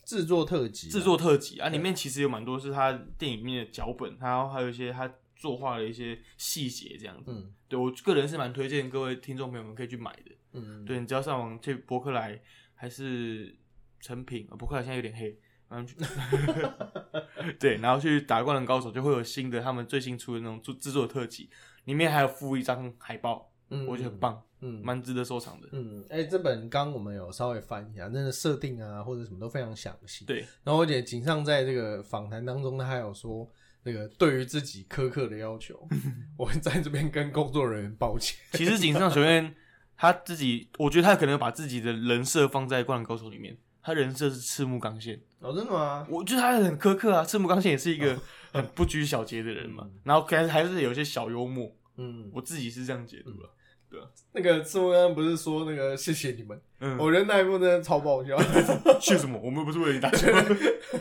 [0.04, 7.32] 制作特辑啊，制作特辑啊，里面其实有蛮多是他电影里面的脚本，然后还有一些他作画的一些细节这样子。
[7.32, 10.32] 嗯对我个人是蛮推荐各位听众朋友们可以去买的。
[10.54, 12.42] 嗯，对你只要上网去博客来
[12.80, 13.54] 还是
[14.00, 15.38] 成品，呃博客来现在有点黑，
[15.68, 15.96] 然后去
[17.60, 21.50] 对，然后去打灌篮高手就会有新的他们最新出的那种制制作特辑，
[21.86, 25.68] 里面还有附一张海报，嗯我觉得很棒，嗯蛮值得收藏的。
[25.72, 30.24] 嗯，哎、这本刚我们有稍微翻一下，真的设定啊或者什么都非常详细。
[30.26, 33.50] 对，然后而且井上在这个访谈当中，他还有说，
[33.84, 35.88] 那个对于自己苛刻的要求，
[36.38, 38.38] 我会在这边跟工作人员抱歉。
[38.54, 39.56] 其实井上学院
[39.98, 46.06] 他自己，我觉得他可能把自己的人设放在灌篮高手里面，他人设是赤木刚宪，哦，真的吗？
[46.10, 48.18] 我觉得他很苛刻啊，赤木刚宪也是一个
[48.54, 53.50] 很不拘小节的人嘛，然后还还是有些小幽默，嗯，我自己是这样解读了。
[53.90, 58.38] 对啊，那个赤木刚刚不是说那个谢谢你们，嗯，我觉得那一幕真的超爆笑。
[59.00, 59.40] 谢什么？
[59.42, 60.28] 我们不是为了你打球。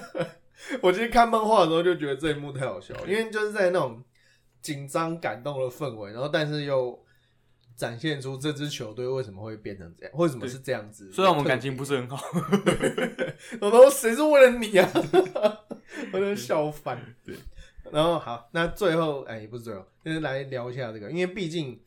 [0.80, 4.02] 我其实看漫画的时候就觉得这一幕太好笑了，因为就是在那种
[4.62, 6.98] 紧张感动的氛围，然后但是又
[7.76, 11.12] 展现出这支球队为什么会变成这样，为什么是这样子。
[11.12, 12.16] 虽然我们感情不是很好，
[13.60, 14.90] 我都谁是为了你啊？
[16.12, 16.98] 我都笑翻。
[17.24, 17.36] 对，
[17.92, 21.80] 然后好，那最后哎，也不是最后，就是来聊一下这个，因为毕竟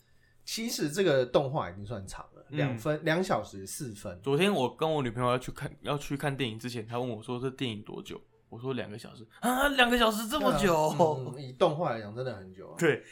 [0.45, 4.19] 其实这个动画已经算长了，两分两小时四分。
[4.21, 8.21] 昨天我跟我女朋友要去看要去看电影之前，她问我说这电影多久？
[8.49, 11.35] 我说两个小时啊，两个小时这么久？
[11.37, 12.75] 以动画来讲，真的很久啊。
[12.79, 13.03] 对，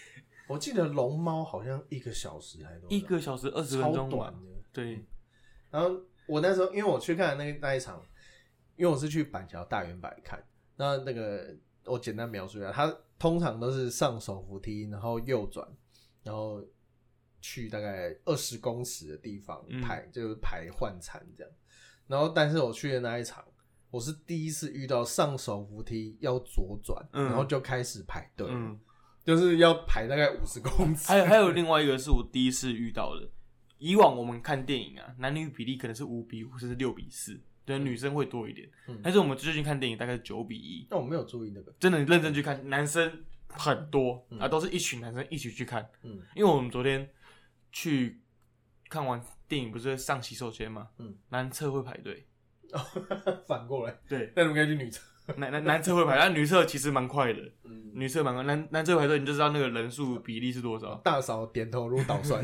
[0.47, 4.39] 我记得龙猫好像一个小时还多一个小时二十分超钟短的。
[4.71, 5.05] 对，
[5.69, 8.01] 然后我那时候因为我去看那那一场，
[8.75, 10.41] 因为我是去板桥大圆柏看，
[10.75, 11.55] 那那个
[11.85, 15.67] 我简单描述一下，它通常都是上手扶梯，然后右转，
[16.23, 16.63] 然后
[17.41, 19.81] 去大概二十公尺的地方嗯。
[19.81, 21.53] 排，就是排换餐这样。
[22.05, 23.43] 然后但是我去的那一场，
[23.89, 27.25] 我是第一次遇到上手扶梯要左转，嗯。
[27.25, 28.79] 然后就开始排队，嗯，
[29.27, 31.09] 就是要排大概五十公尺。
[31.09, 33.29] 还有还有另外一个是我第一次遇到的。
[33.77, 38.67] 以往我们看电影啊，男女比例可能是五比五，甚至六比四，对，女生会多一点。
[38.87, 45.87] 嗯但是我们最近看电影大概是九比一，那我没有注意那个，真的认真去看，男生很多嗯啊，都是一群男生一起去看。
[46.03, 47.07] 嗯因为我们昨天
[47.73, 48.21] 去
[48.87, 52.25] 看完电影，不是上洗手间吗，嗯，男厕会排队，
[53.45, 55.01] 反过来，对，那你们可以去女厕。
[55.35, 62.41] 男男男厕会排，但女厕其实蛮快的，嗯，女厕蛮快，男男厕排队你就知道那个人数比例是多少，大嫂点头如捣蒜。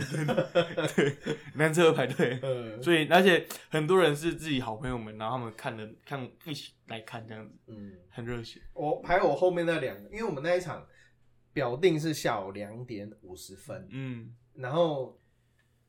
[1.56, 2.38] 男厕会排队。
[2.43, 8.60] 嗯，所以，而且很多人是自己好朋友们，然后他们看的看一起来看这样子，嗯，很热血。
[8.74, 10.86] 我排我后面那两个，因为我们那一场
[11.54, 15.17] 表定是下午两点五十分，嗯，然后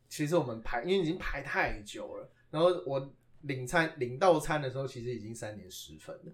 [0.09, 6.33] 其实我们排，因为已经排太久了，然后我领餐领到餐的时候，其实已经三点十分了。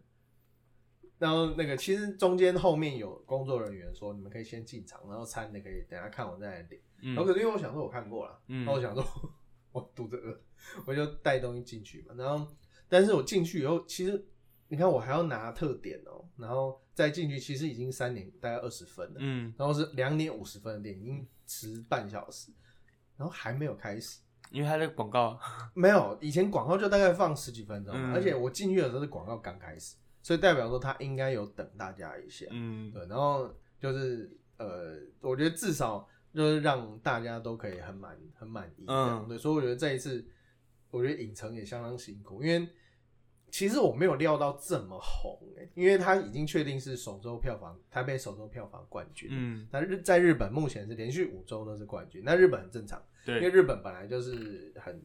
[1.20, 6.80] 然后那个其实中间后面有工作人员说，你们可以先进场，然后餐的可以等下看我再来领。
[7.02, 7.14] 嗯。
[7.14, 8.64] 然后可是因为我想说我看过了，嗯。
[8.64, 9.04] 然后我想说
[9.70, 10.40] 我肚子饿，
[10.86, 12.14] 我就带东西进去嘛。
[12.16, 12.50] 然后
[12.88, 14.26] 但是我进去以后，其实
[14.68, 22.50] 你看我还要拿特点哦、然后再进去，其实已经三点大概二十分了，嗯，然后是两点五十分的电影，已经迟半小时，
[23.16, 24.20] 然后还没有开始。
[24.50, 25.38] 因为他的广告，
[25.74, 28.12] 没有，以前广告就大概放十几分钟，嗯。
[28.12, 32.46] 而且我进去的时候是广告刚开始，所以代表说他应该有等大家一下。
[32.50, 38.84] 嗯，对，然后就是呃，我觉得至少就是让大家都可以很满很满意。
[38.86, 40.24] 嗯对，所以我觉得这一次，
[40.90, 42.68] 我觉得影城也相当辛苦，因为
[43.50, 49.28] 其实我没有料到这么红诶、因为他已经确定是首周票房台北首周票房冠军。
[49.32, 55.02] 嗯，那日在日本目前是连续五周都是冠军，那日本很正常，对因为，日本本来就是很，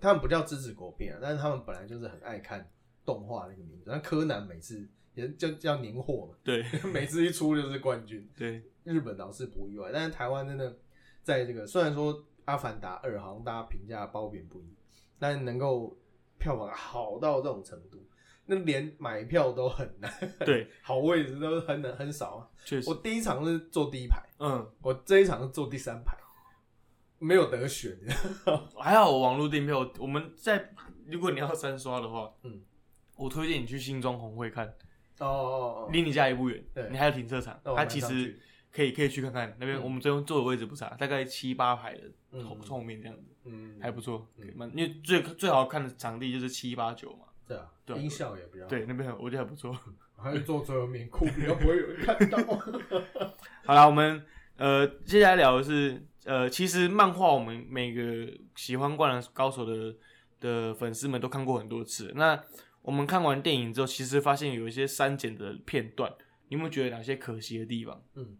[0.00, 2.70] 他们不叫支持国片啊，但是他们本来就是很爱看
[3.14, 3.84] 动画那个名字。
[3.86, 8.28] 那柯南每次也叫叫年货嘛，对， 每次一出就是冠军。
[8.36, 10.76] 对，日本倒是不意外，但是台湾真的
[11.22, 14.74] 在这个虽然说《阿凡达二》好像大家评价褒贬不一，
[15.18, 15.96] 但能够
[16.38, 17.98] 票房好到这种程度，
[18.46, 20.12] 那连买票都很难，
[20.46, 22.48] 对， 好位置都很难很少啊。
[22.64, 26.16] 确实我，第一场是坐第一排，嗯，我这一场是坐第三排，
[27.18, 27.98] 没有得选。
[28.78, 30.72] 还好我网络订票，我们在
[31.06, 32.60] 如果你要三刷的话，嗯，
[33.20, 34.66] 我推荐你去新庄红会看，
[35.18, 38.40] 哦哦哦，离你家也不远对，你还有停车场，它其实蛮常去
[38.72, 42.02] 可以可以去看看那边，嗯我们最后坐的位置不差，大概七八排的
[42.32, 49.76] 嗯后后面这样子，嗯，还不错，嗯可以蛮因为最最好看的场地就是七八九嘛，对啊，对啊音效也比较好，对，那边很我觉得还不错。
[50.22, 52.38] 还是坐最后面哭，比较不会有人看到。
[53.64, 54.22] 好啦，我们
[54.56, 59.72] 呃接下来聊的是呃，其实漫画我们每个喜欢《灌篮高手的》
[60.40, 62.12] 的粉丝们都看过很多次。
[62.14, 62.38] 那
[62.82, 66.10] 我们看完电影之后，其实发现有一些删减的片段，
[66.48, 68.02] 你有没有觉得哪些可惜的地方？
[68.14, 68.38] 嗯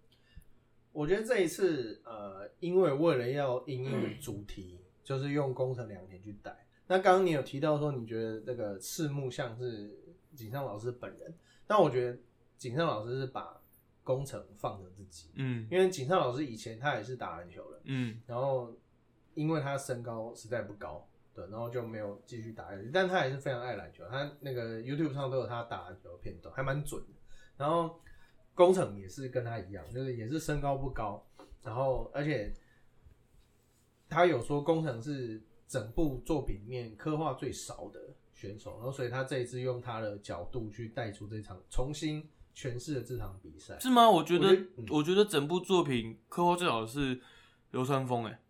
[0.93, 6.67] 我觉得这一次，呃，因为为了要因应主题，就是用工程良田去带。
[6.89, 9.97] 那刚刚你有提到说，你觉得这个赤木像是
[10.35, 11.33] 井上老师本人，
[11.65, 12.19] 但我觉得
[12.59, 13.63] 井上老师是把
[14.03, 18.77] 工程放着自己，嗯因为井上老师以前他也是打篮球的，嗯然后
[19.35, 21.09] 因为他身高实在不高，
[21.41, 22.91] 对，然后就没有继续打下去。
[22.93, 27.15] 但他也是非常爱篮球，他那个 YouTube 上都有他打篮球的片段，还蛮准的。
[27.57, 28.01] 然后
[28.55, 31.25] 工程也是跟他一样，就是也是身高不高，
[31.63, 32.53] 然后而且
[34.09, 38.01] 他有说工程是整部作品里面刻画最少的
[38.35, 43.79] 选手，然后所以他这一次用他的角度去带出这场重新诠释了这场比赛。
[43.79, 44.11] 是吗？
[44.11, 47.21] 我觉得我觉得嗯我觉得整部作品刻画最好的是
[47.71, 48.41] 流川枫，哎，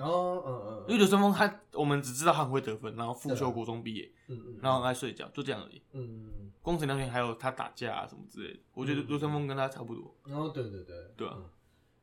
[0.00, 5.82] 哦，嗯嗯，因为刘春峰他我们只知道他很会得分，然后复对修国中毕业，嗯嗯，然后很爱睡觉，就这样而已。
[5.92, 10.14] 嗯，宫城良田还有他打架啊什么之类的，我觉得刘春峰跟他差不多。
[10.26, 11.34] 然后对对对，对啊。
[11.36, 11.44] 嗯。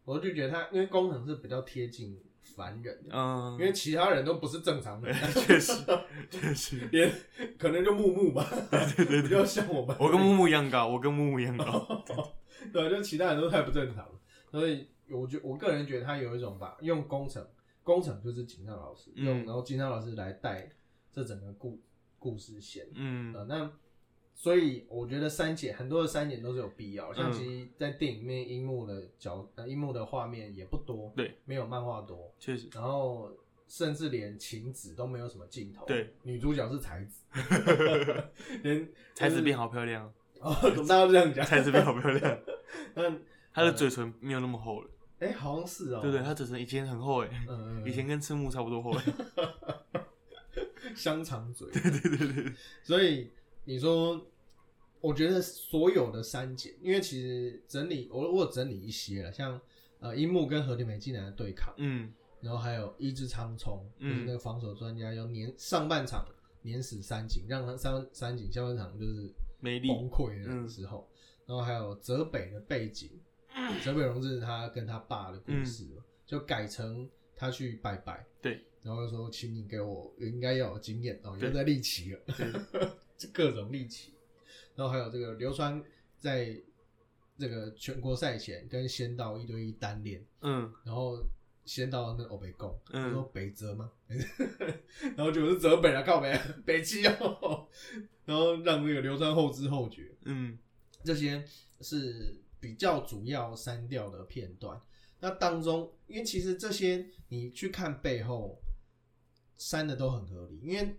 [0.05, 2.17] 我就觉得他因为工程是比较贴近
[2.55, 3.51] 凡人的，嗯。
[3.53, 5.73] 因，为其他人都不是正常人， 确实
[6.31, 7.12] 确实，连
[7.57, 8.47] 可能就木木吧，
[8.95, 12.05] 对对比较像我们，我跟木木一样高，我跟木木一样高。
[12.71, 17.45] 对，就其他人都太不正常了，所以我觉我个人觉得他有一种把用工程，
[17.88, 19.26] 工厂就是井上老师嗯。
[19.26, 20.69] 用，然后井上老师来带
[21.10, 21.80] 这整个故
[22.19, 23.34] 故事线，嗯。
[23.34, 23.71] 呃，那
[24.36, 27.34] 所以我觉得删减很多的删减都是有必要，像嗯。
[27.34, 33.32] 其实，在电影里面樱木的角呃樱木的画面也不多，对，没有漫画多，确实，然后
[33.67, 37.23] 甚至连晴子都没有什么镜头，对，女主角是才子，
[38.63, 40.54] 连才子变好漂亮，哦，
[40.88, 42.39] 大家都这样讲，才子变好漂亮，
[42.93, 43.19] 但
[43.54, 49.03] 她的嘴唇没有那么厚了，哎，好像是哦，对对，他嘴唇以前很厚哎，嗯，以前跟赤木差不多厚诶。
[50.95, 52.53] 香肠嘴，对对对对，
[52.84, 53.30] 所以
[53.65, 54.25] 你说，
[55.01, 59.60] 我觉得所有的删减，因为其实整理我我有整理一些了，像
[59.99, 66.25] 呃樱木跟和田美纪男的对抗，嗯然后还有一之苍冲，就嗯是那个防守专家要碾上半场
[66.62, 71.08] 碾死三井，让他三三井下半场就是没力崩溃的嗯时候，
[71.45, 73.10] 然后还有泽北的背景，
[73.84, 81.50] 泽北荣治他跟他爸的故事嘛，就改成他去拜拜，对，然后就说请你给我应该要有经验哦，对。
[81.50, 82.20] 又在立旗了，
[83.17, 84.13] 就各种立旗，
[84.76, 85.84] 然后还有这个流川
[86.17, 86.56] 在
[87.38, 90.72] 这个全国赛前跟仙道一对一单练，嗯。
[90.84, 91.24] 然后
[91.65, 93.04] 先到那欧北贡，嗯。
[93.04, 93.91] 他说北泽吗？
[95.15, 97.67] 然后就是泽北啊，靠北北七哦，
[98.26, 100.58] 然后让那个流川后知后觉，嗯。
[101.04, 101.46] 这些
[101.80, 102.36] 是
[102.67, 104.77] 比较主要删掉的片段。
[105.21, 108.62] 那当中，因为其实这些你去看背后
[109.56, 110.97] 删的都很合理，因为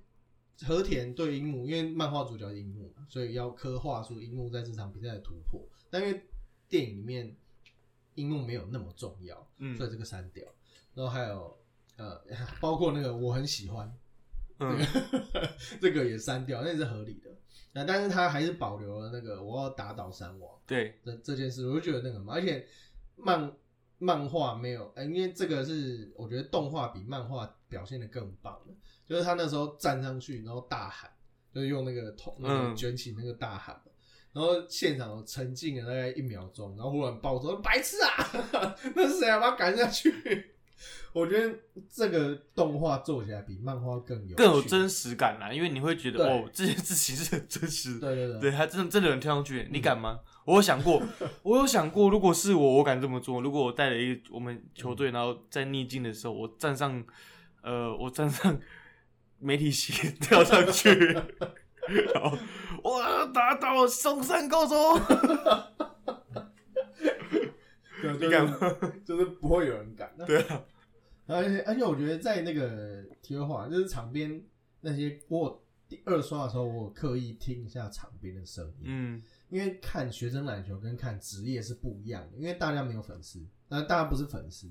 [0.63, 5.63] 和田对樱木，因为漫画主角樱木嘛，所以要刻画出樱木在这场比赛的突破。
[5.91, 6.23] 但因为
[6.71, 7.37] 电影里面
[8.15, 9.37] 樱木没有那么重要，
[9.77, 10.43] 所以嗯这个删掉。
[10.95, 11.59] 然后还有
[11.99, 12.19] 呃，
[12.63, 13.93] 包括那个我很喜欢，
[14.59, 14.79] 嗯
[15.83, 17.28] 这个也删掉，那也是合理的。
[17.79, 22.67] 那但是他还是保留了那个我要打倒三王对，这这件事，我就觉得那个嘛，而且
[23.17, 23.53] 漫
[23.99, 28.75] 漫画没有，呃，因为这个是我觉得动画比漫画表现的更棒的，
[29.07, 31.11] 就是他那时候站上去，然后大喊，
[31.55, 33.83] 就是用那个头那个嗯卷起那个大喊嘛。
[34.31, 39.41] 然后现场沉静了大概一秒钟，然后忽然爆说：“白痴啊， 那是谁啊？
[39.41, 40.55] 把他赶下去！”
[41.13, 41.55] 我觉得
[41.91, 48.01] 这个动画做起来比漫画更有更有真实感啦，因为你会觉得哦，这件事情是很真实的。
[48.01, 50.21] 对对对对，他真的真的有人跳上去，你敢吗？
[50.45, 51.03] 我有想过，
[51.43, 53.41] 我有想过，如果是我，我敢这么做。
[53.41, 57.05] 如果我带了一个我们球队，然后在逆境的时候，我站上，
[57.63, 58.59] 呃，我站上
[59.39, 60.89] 媒体席跳上去，
[62.15, 62.37] 然后
[62.83, 65.01] 我打倒松山高中，
[68.01, 68.57] 对，你敢吗？
[69.05, 70.13] 就是不会有人敢。
[70.27, 70.65] 对啊，
[71.27, 74.43] 而且而且我觉得在那个题外话，就是场边
[74.81, 84.71] 那些我第二刷的时候，我刻意听一下场边的声音，嗯因为看学生篮球跟看职业是不一样的，因为大家没有粉丝，那大家不是粉丝，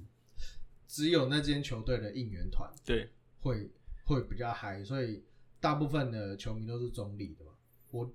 [0.87, 3.09] 只有那间球队的应援团对，
[3.39, 3.69] 会
[4.05, 5.23] 会比较嗨，所以
[5.59, 7.51] 大部分的球迷都是中立的嘛。
[7.89, 8.11] 我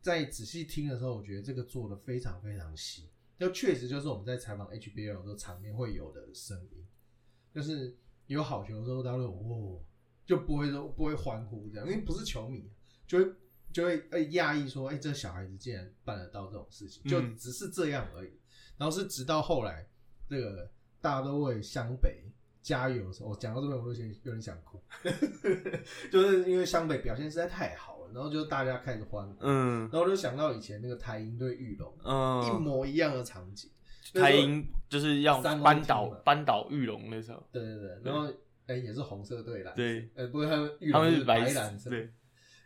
[0.00, 3.08] 在仔细听的时候，我觉得这个做的非常非常细，
[3.38, 6.84] 就确实就是我们在采访 HBL 的时候场面会有的声音，
[7.54, 7.96] 就是
[8.26, 9.80] 有好球的时候，大家会哦，
[10.26, 12.70] 就不会说不会欢呼这样，因为不是球迷，
[13.06, 13.32] 就会
[13.72, 18.32] 就会呃讶异说，哎、这小孩子竟然办得到这种事情，就嗯只是这样而已。
[18.76, 19.88] 然后是直到后来，
[20.28, 20.70] 这个
[21.00, 22.24] 大家都为湘北
[22.62, 24.80] 加油的时候，我讲到这边我都有点有点想哭，
[26.12, 29.80] 就是因为湘北表现实在太好了，然后就大家开始欢呼，嗯。
[29.82, 32.44] 然后我就想到以前那个台银对玉龙、嗯。
[32.44, 33.70] 一嗯，模一样的场景，
[34.14, 36.16] 台银就是要三扳倒嘛。
[36.24, 38.32] 扳倒玉龙那时候，对对对，然后
[38.66, 42.10] 哎、也是红色对蓝，对，呃不是他们玉他龙是白蓝色，对，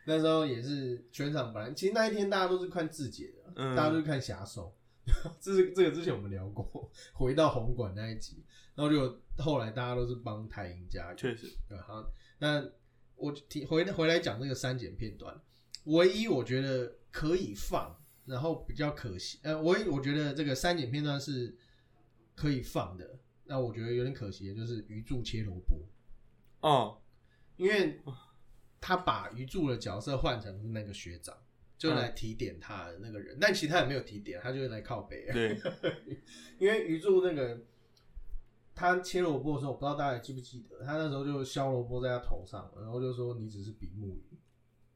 [0.05, 4.75] 那时候也是全场本来，其实那一天大家都是看志杰的，嗯大家都是看侠手。
[5.41, 8.41] 这是这个之前我们聊过，回到红馆那一集，
[8.73, 11.15] 然后就后来大家都是帮台银加油。
[11.17, 12.01] 确实，对，好，
[12.39, 12.63] 那
[13.23, 15.39] 我提回回来讲这个删减片段，
[15.85, 17.95] 唯一我觉得可以放，
[18.25, 21.57] 然后比较可惜，呃，唯一我觉得这个删减片段是
[22.35, 25.87] 可以放的，那我觉得有点可惜的就是鱼柱切萝卜，
[26.59, 27.01] 哦，
[27.55, 28.01] 因为
[28.81, 31.33] 他把鱼柱的角色换成是那个学长，
[31.77, 35.31] 就嗯来提点他的那个人，但其他也没有提点，他就是来靠北。
[35.31, 35.57] 对，
[36.59, 37.65] 因为鱼柱那个
[38.75, 44.37] 他切萝卜的时候，我不知道大家还记不记得，他那时候就削萝卜在他头上，然后就说你只是比目鱼，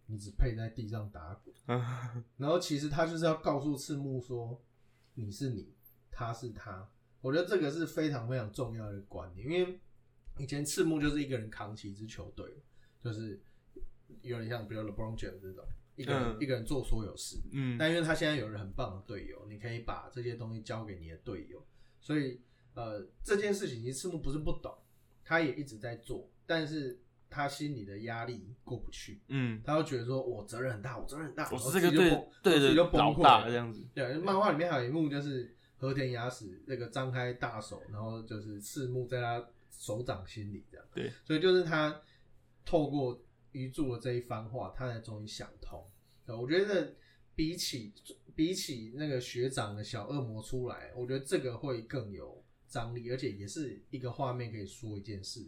[0.07, 1.53] 你只配在地上打滚。
[2.37, 4.61] 然后其实他就是要告诉赤木说，
[5.13, 5.73] 你是你，
[6.09, 6.89] 他是他。
[7.21, 9.79] 我觉得这个是非常非常重要的观念，因为
[10.37, 12.63] 以前赤木就是一个人扛起一支球队，
[12.99, 13.41] 就是
[14.21, 15.65] 有点像比如 LeBron James 这种
[15.95, 17.37] 一个人、嗯一个人做所有事。
[17.51, 21.65] 嗯，但因为他现在有了很棒的队友，你可以把这些东西交给你的队友，
[21.99, 22.39] 所以
[22.77, 24.71] 呃这件事情其实赤木不是不懂，
[25.25, 33.83] 他也一直在做，但是他心里的压力过不去，嗯，他就觉得说我责任很大，我责任很大，我然是这个队后自己就崩溃这样子。
[33.95, 40.85] 对，漫画里面还有一幕就是和田雅史那个张开大手，然后就是赤木在他手掌心里这样。
[40.93, 41.99] 对，所以就是他
[42.63, 43.19] 透过
[43.53, 45.83] 鱼柱的这一番话，他才终于想通。
[46.25, 46.93] 对我觉得
[47.35, 47.93] 比起
[48.35, 55.41] 比起那个学长的小恶魔出来，我觉得这个会更有张力，而且也是一个画面可以说一件事，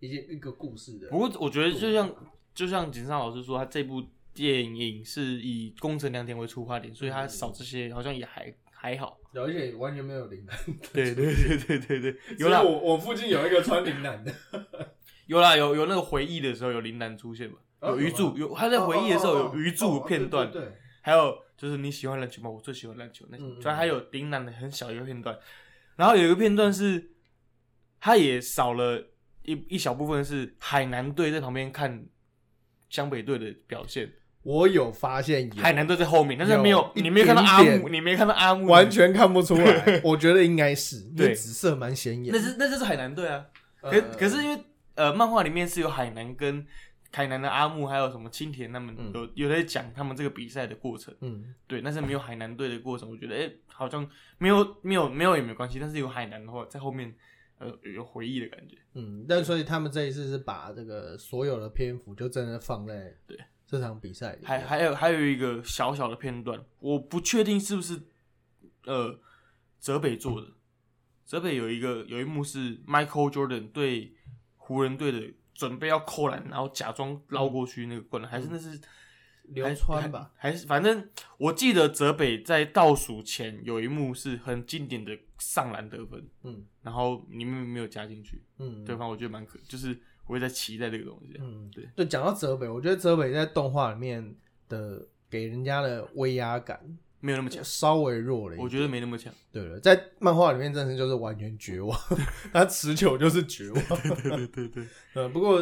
[0.00, 1.08] 一件一个故事的。
[1.08, 2.14] 不过我觉得就像
[2.54, 4.02] 就像井上老师说，他这部
[4.34, 9.18] 电影是以工程良田为出发点，所以他少这些好像也还还好。
[9.32, 10.58] 对而且完全没有铃兰。
[10.92, 14.32] 对对对对对 对，有啦我我附近有一个穿铃兰的，
[15.26, 22.50] 有啦有有那个回忆的时候有铃兰出现嘛，哦有鱼柱有他在回忆的时候有鱼柱片段对还有就是你喜欢篮球吗？
[22.50, 25.38] 我最喜欢篮球那嗯嗯虽然还有铃兰的很小一个片段，
[25.96, 27.12] 然后有一个片段是
[28.00, 32.06] 他也少了一一小部分是海南队在旁边看
[32.88, 34.12] 湘北队的表现。
[34.42, 40.00] 我有发现有，海南队在后面，但是没有，有你没有看到阿木，你没看到阿木，完全看不出来。
[40.04, 42.40] 我觉得应该是，对紫色蛮显眼那。
[42.40, 43.44] 是那就是海南队啊。
[43.82, 44.56] 可呃可是因为
[44.94, 46.64] 呃，漫画里面是有海南跟
[47.16, 49.10] 海南的阿木，还有什么青田他们嗯。
[49.14, 54.06] 有有在讲他们这个比赛的过程，嗯，对，但是没有海南队的过程，我觉得哎、好像
[54.36, 57.16] 没有没有没有也没关系，但是有海南的话在后面
[57.56, 63.38] 呃有回忆的感觉，嗯，但所以他们这一次是把这个所有的篇幅就真的放在对。
[63.68, 68.00] 这场比赛，还还有还有一个小小的片段，我不确定是不是
[68.84, 69.18] 呃
[69.80, 70.46] 泽北做的。
[71.24, 74.14] 泽北有一个有一幕是 Michael Jordan 对
[74.56, 78.78] 湖人队的准备要扣篮，然后假装捞过去那个灌篮，还是那是
[79.44, 80.30] 流川吧？
[80.36, 86.64] 还是反正我记得泽北在倒数前有一幕是很经典的上篮得分，嗯。
[86.82, 91.36] 然后里面没有加进去，嗯，对方我觉得蛮可，就是我也在期待这个东西。
[91.40, 91.88] 嗯，对。
[91.96, 94.34] 对，讲到泽北，我觉得泽北在动画里面
[94.68, 96.80] 的给人家的威压感
[97.20, 98.64] 没有那么强，稍微弱了一点。
[98.64, 99.32] 我觉得没那么强。
[99.52, 101.98] 对了，在漫画里面真的就是完全绝望，
[102.52, 103.82] 他持球就是绝望。
[104.22, 105.60] 对对对，呃， 不过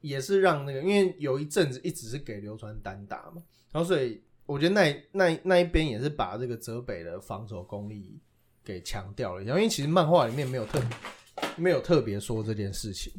[0.00, 3.42] 也是让那个，因为有一阵子一直是给流川单打嘛，
[3.72, 8.20] 然后所以我觉得那那那一边也是把这个泽北的防守功力
[8.62, 10.80] 给强调了一下，因为其实漫画里面没有特
[11.56, 13.12] 没有特别说这件事情。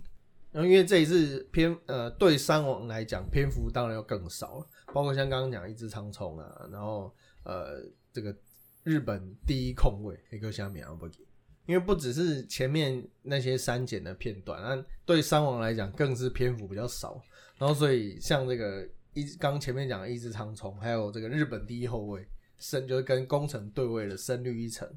[0.55, 7.83] 然后因为这一次篇呃对山王来讲篇幅当然要更少了，包括像刚刚讲一只苍虫啊，然后呃
[8.13, 8.33] 这个
[8.85, 11.19] 日本第一控卫一个像米昂不给，
[11.65, 17.21] 因为不只是前面那些删减的片段，那对山王来讲更是篇幅比较少。
[17.57, 22.25] 然后所以像这个一刚前面讲的一只苍虫，还有这个日本第一后卫
[22.59, 24.89] 深就是跟宫城对位的深绿一层，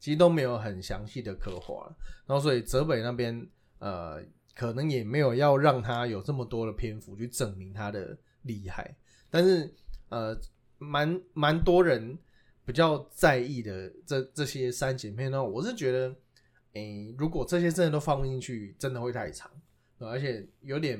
[0.00, 1.86] 其实都没有很详细的刻画。
[2.26, 3.48] 然后所以泽北那边
[3.78, 4.20] 呃
[4.54, 8.96] 可能也没有要让他有这么多的篇幅去证明他的厉害，
[9.30, 9.74] 但是
[10.08, 10.38] 呃
[10.78, 12.18] 蛮蛮多人。
[12.66, 16.16] 比较在意的这这些删减片段，我是觉得，
[16.72, 19.50] 诶、如果这些真的都放不进去，真的会太长，
[19.98, 20.98] 而且有点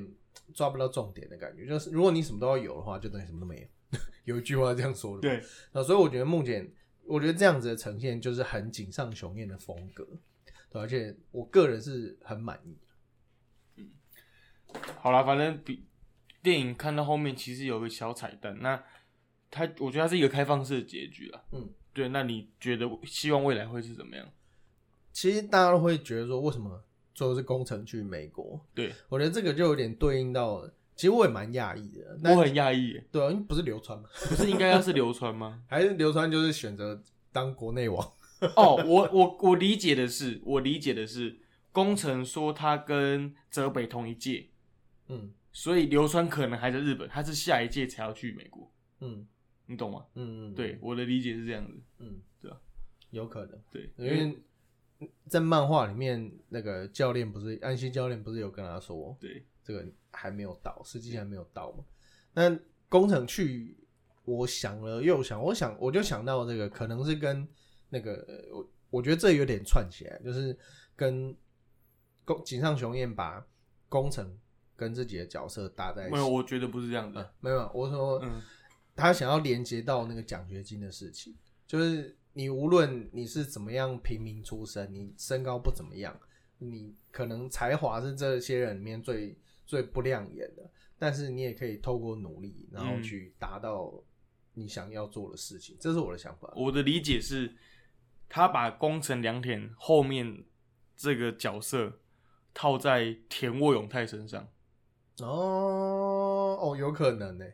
[0.53, 1.67] 抓不到重点的感觉。
[1.67, 3.99] 就是如果你什么都要有的话，就等于什么都没有。
[4.25, 5.43] 有一句话这样说的，对，
[5.73, 6.71] 那所以我觉得目前，
[7.07, 10.07] 我觉得这样子的呈现就是很井上雄彦的风格，
[10.69, 12.77] 对，而且我个人是很满意。
[15.01, 15.85] 好啦，反正比
[16.43, 18.83] 电影看到后面其实有个小彩蛋，那
[19.51, 21.43] 它我觉得它是一个开放式的结局啦。
[21.53, 24.27] 嗯，对，那你觉得希望未来会是怎么样？
[25.13, 26.83] 其实大家都会觉得说，为什么
[27.15, 28.61] 最后是工程去美国？
[28.75, 32.19] 对我觉得这个就有点对应到，其实我也蛮讶异的。
[32.25, 35.63] 我很讶异，对啊，因为不是流川嘛，不是应该要是流川吗？
[35.69, 37.01] 还是流川就是选择
[37.31, 38.13] 当国内王。
[38.57, 41.39] 哦，我我我理解的是，我理解的是，
[41.71, 44.49] 工程说他跟泽北同一届，
[45.09, 45.33] 嗯。
[45.53, 49.27] 所以流川可能还在日本，他是下一届才要去美国，嗯。
[49.67, 50.05] 你懂吗？
[50.15, 51.81] 嗯嗯，对，我的理解是这样子。
[51.99, 52.61] 嗯，对啊，
[53.11, 54.39] 有可能，对，因为
[55.27, 59.45] 在漫画里面，那个教练不是安西教练不是有跟他说，对。
[59.67, 61.83] 这个还没有到，实际还没有到嘛。
[62.35, 62.55] 那
[62.91, 63.75] 工程去，
[64.27, 67.49] 我想了又想，我想我就想到这个可能是跟
[67.89, 70.55] 那个呃我我觉得这有点串起来，就是
[70.95, 71.35] 跟
[72.27, 73.43] 宫井上雄彦把
[73.89, 74.39] 工程
[74.77, 76.13] 跟自己的角色搭在一起。
[76.13, 77.35] 没有，我觉得不是这样嗯的。
[77.41, 78.43] 没有，我说嗯
[78.97, 81.35] 他想要连接到那个奖学金的事情，
[81.67, 86.17] 就是你无论你是怎么样平民出身，你身高不怎么样，
[86.59, 93.93] 你可能才华是这些人里面最最不亮眼的，但是你也可以透过努力，然后嗯去达到
[94.53, 96.53] 你想要做的事情，这是我的想法。
[96.55, 97.53] 我的理解是，
[98.29, 100.45] 他把宫城良田后面
[100.97, 101.99] 这个角色
[102.53, 104.49] 套在田沃永泰身上，
[105.23, 107.45] 哦哦，有可能呢、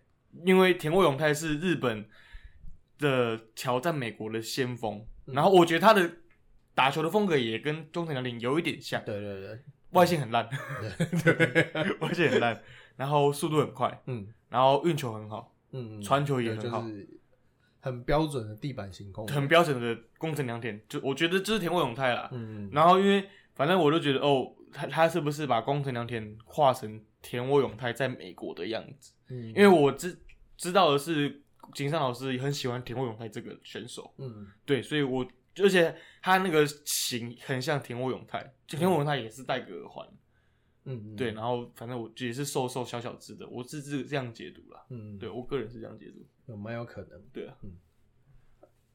[0.44, 2.06] 因为田沃永泰是日本
[2.98, 5.34] 的挑战美国的先锋，嗯。
[5.34, 6.10] 然后我觉得他的
[6.74, 10.48] 打球的风格也跟中田良田有一点像，对对对，外线很烂。
[11.24, 12.62] 对，外线很烂，
[12.96, 14.28] 然后速度很快，嗯。
[14.48, 16.82] 然后运球很好，嗯，传球也很好。
[16.82, 17.08] 就是
[17.82, 22.28] 很标准的地板型控卫，很标准的宫城良田，就我觉得这是田沃永泰啦。
[22.32, 29.12] 嗯然后因为反正我就觉得哦，他他是不是把宫城良田化成田沃永泰在美国的样子？
[29.28, 30.18] 嗯，因为我知
[30.56, 31.42] 知道的是，
[31.74, 34.46] 井上老师也很喜欢田沃永泰这个选手，嗯。
[34.64, 40.08] 对，所以我而且他那个型很像田沃永泰，就田沃永泰也是戴个耳环，
[40.84, 41.12] 嗯。
[41.12, 41.16] 嗯。
[41.16, 45.18] 对，然后反正我也是瘦瘦小小只的，我是这这样解读啦，嗯。
[45.18, 47.22] 对我个人是这样解读，有蛮有可能。
[47.32, 47.56] 对啊，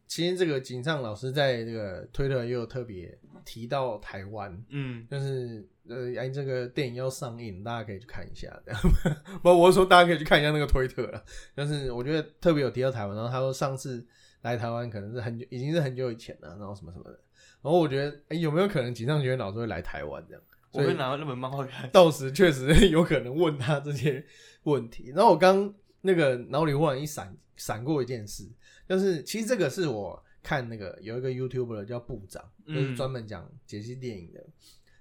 [0.07, 8.47] 其实这个井上老师在这个推特也有特别提到台湾，嗯，就是呃，哎，这个电影要上映，大家可以去看一下。
[8.65, 8.81] 这样
[9.43, 11.23] 不，我是说大家可以去看一下那个推特了。
[11.53, 14.05] 但是我觉得特别有提到台湾，然后他说上次
[14.41, 17.19] 来台湾可能是很久，已经是很久以前了，然后什么什么的。
[17.61, 20.41] 然后我觉得，哎，有没有可能井上学院老师会来台湾这样？
[20.71, 24.23] 我会拿那本漫画看，到时确实有可能问他这些
[24.63, 25.11] 问题。
[25.15, 28.43] 然后我刚那个脑里忽然一闪闪过一件事，
[28.87, 34.45] 就是其实这个是我看那个有一个 YouTuber 叫部长，就是嗯专门讲解析电影的。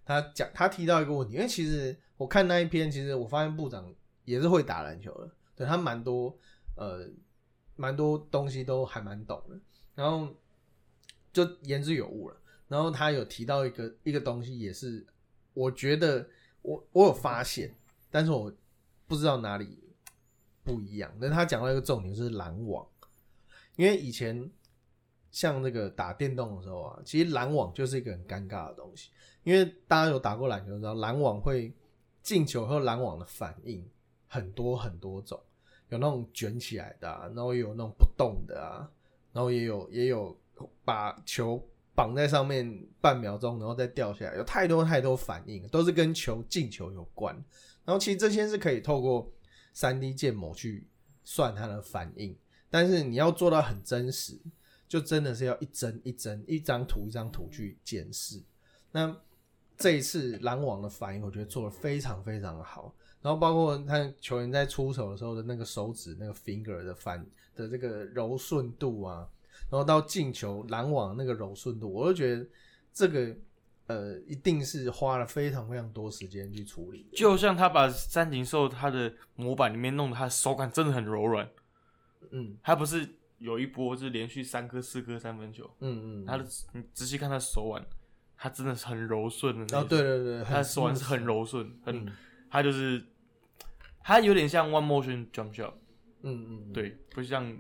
[0.06, 3.90] 他讲他提到一个问题，因为其实我看那一篇，其实我发现部长
[4.24, 6.36] 也是会打篮球的，对他蛮多
[6.76, 7.08] 呃
[7.76, 9.58] 蛮多东西都还蛮懂的，
[9.94, 10.28] 然后
[11.32, 12.36] 就言之有物了。
[12.68, 15.06] 然后他有提到一个一个东西，也是
[15.52, 16.26] 我觉得
[16.62, 17.74] 我我有发现，
[18.10, 18.52] 但是我
[19.06, 19.78] 不知道哪里
[20.62, 21.14] 不一样。
[21.20, 22.86] 但他讲到一个重点就是篮网，
[23.76, 24.50] 因为以前
[25.30, 29.10] 像那个打电动的时候啊，其实拦网就是一个很尴尬的东西，
[29.42, 31.72] 因为大家有打过篮球知道，拦网会
[32.22, 33.84] 进球和拦网的反应
[34.28, 35.40] 很多很多种，
[35.88, 38.88] 有那种卷起来的、啊，然后也有那种不动的啊，
[39.32, 40.36] 然后也有也有
[40.84, 41.60] 把球
[41.94, 47.34] 绑在上面半秒钟，然后再掉下来，有太多太多反应，都是跟球进球有关。
[47.84, 49.30] 然后其实这些是可以透过
[49.72, 50.86] 三 D 建模去
[51.22, 52.34] 算它的反应，
[52.74, 54.36] 但是你要做到很真实，
[54.88, 58.42] 就真的是要一帧一帧、一张图一张图去检视。
[58.90, 59.16] 那
[59.78, 62.92] 这一次篮网的反应，我觉得做的非常非常的好。
[63.22, 69.24] 然后包括他球员在出手的时候的那个手指那个 finger 的反的这个柔顺度啊，
[69.70, 72.44] 然后到进球篮网那个柔顺度，我就觉得
[72.92, 73.36] 这个
[73.86, 77.06] 呃一定是花了非常非常多时间去处理。
[77.14, 81.48] 就像他把三井寿他的模板里面弄得他的手感真的很柔软，
[82.34, 82.56] 嗯。
[82.62, 83.08] 他不是
[83.38, 87.84] 有一波就是连续三颗四颗三分球，嗯嗯，他的你仔细看他手腕，
[88.36, 89.80] 他真的是很柔顺的那种。
[89.80, 92.12] 哦对对对，他手腕是很柔顺，很嗯。
[92.50, 93.04] 他就是
[94.02, 95.72] 他有点像 one motion jump shot，
[96.22, 97.56] 嗯嗯，对，不像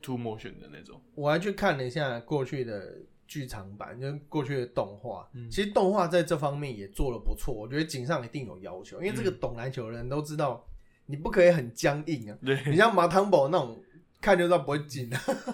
[0.00, 1.00] two motion 的那种。
[1.14, 5.28] 我还去看了一下过去的剧场版，就是过去的动画。
[5.34, 5.50] 嗯。
[5.50, 9.38] 其实动画在这方面也做的不错，我觉得井上一定有要求，因为这个嗯。
[9.38, 10.66] 懂篮球的人都知道，
[11.04, 12.38] 你不可以很僵硬啊。
[12.42, 13.78] 对，你像马汤宝那种，
[14.20, 15.10] 看就知道不会进，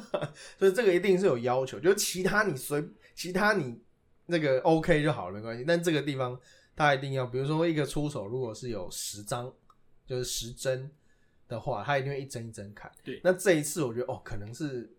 [0.58, 1.78] 所以这个一定是有要求。
[1.78, 2.82] 就是其他你随
[3.14, 3.78] 其他你
[4.26, 5.64] 那个 OK 就好了，没关系。
[5.66, 6.38] 但这个地方
[6.74, 9.52] 他一定要，比如说一个出手，如果是有十张，
[10.06, 10.90] 就是十帧
[11.46, 12.90] 的话，他一定会一帧一帧看。
[13.02, 14.90] 对那这一次我觉得哦，可能是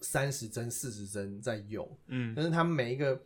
[0.00, 3.20] 三十帧、四十帧在用，嗯，但是他每一个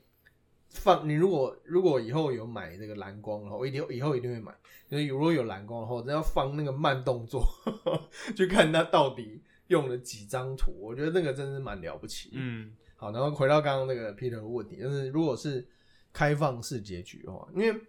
[0.68, 4.53] 放，你如果如果以后有买这个蓝光的话，我一定以后一定会买。
[4.89, 7.45] 就是如果有蓝光的话，我真要放那个慢动作，
[8.37, 10.73] 去看它到底用了几张图。
[10.81, 15.67] 我觉得那个真是蛮了不起。，嗯，好，然后回到刚刚那个 Peter 的问题，就是如果是
[16.12, 17.81] 开放式结局的话，因为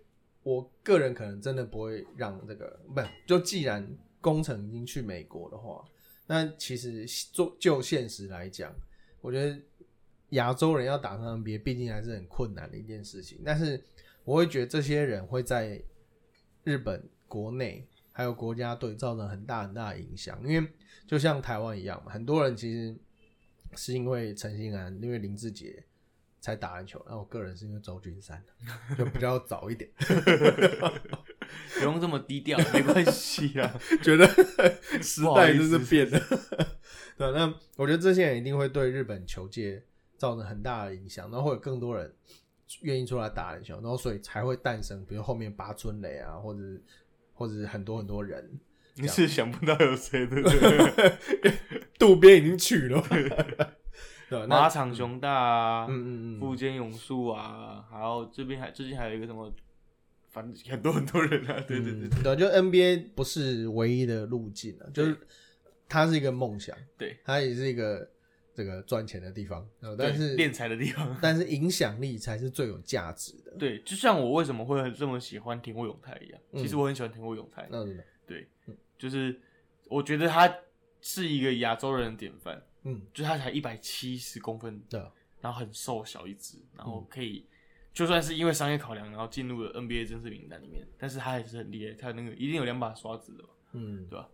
[0.43, 3.87] 我个人可能真的不会让这个不，就既然
[4.21, 5.83] 工程已经去美国的话，
[6.25, 8.73] 那其实做就现实来讲，
[9.21, 9.59] 我觉得
[10.29, 13.41] 亚洲人要打上 NBA，毕竟还是很困难的一件事情。
[13.45, 13.81] 但是
[14.25, 15.81] 我会觉得这些人会在
[16.65, 20.67] 日本国内还有国家队造成很大很大的影响，因为
[21.05, 22.97] 就像台湾一样嘛，很多人其实
[23.75, 25.83] 是因为陈信安，因为林志杰
[26.39, 26.99] 才打篮球。
[27.07, 28.43] 那我个人是因为周君山，
[28.97, 29.87] 就比较早一点，
[31.77, 33.71] 不用这么低调，没关系啊。
[34.01, 34.25] 觉得
[34.99, 36.19] 时代就是变了。
[37.19, 39.83] 对，那我觉得这些人一定会对日本球界
[40.17, 42.11] 造成很大的影响，然后会有更多人
[42.81, 46.83] 愿意出来打篮球，然后所以才会诞生，比如后面八村垒啊，或者是
[47.37, 48.59] 或者是很多很多人。
[48.99, 51.53] 你是想不到有谁对不对？
[51.99, 52.99] 渡边已经去了，
[54.27, 59.53] 对，那马场雄大啊，嗯嗯嗯，富坚勇树啊，还有这边还最近还有一个什么，
[60.31, 65.15] 反正很多很多人啊，对对对嗯对，就 NBA 不是唯一的路径啊，就是
[65.87, 68.09] 它是一个梦想，对，它也是一个
[68.57, 71.15] 这个赚钱的地方，呃但是对练财的地方。
[71.21, 73.51] 但是影响力才是最有价值的。
[73.59, 78.47] 对，就像我为什么会这么喜欢田沃永泰一样，嗯其实我很喜欢田沃永泰，那真的，对，
[78.97, 79.39] 就是
[79.87, 80.51] 我觉得他
[81.01, 87.45] 是一个亚洲人的典范，嗯，就他才一百七十公分，对啊，然后很瘦小一只，然嗯后可以、
[87.93, 94.27] 就算是因为商业考量，然后进入了 NBA 正式名单里面，但是他还是很厉害，他那个一定有两把刷子的吧，嗯对吧？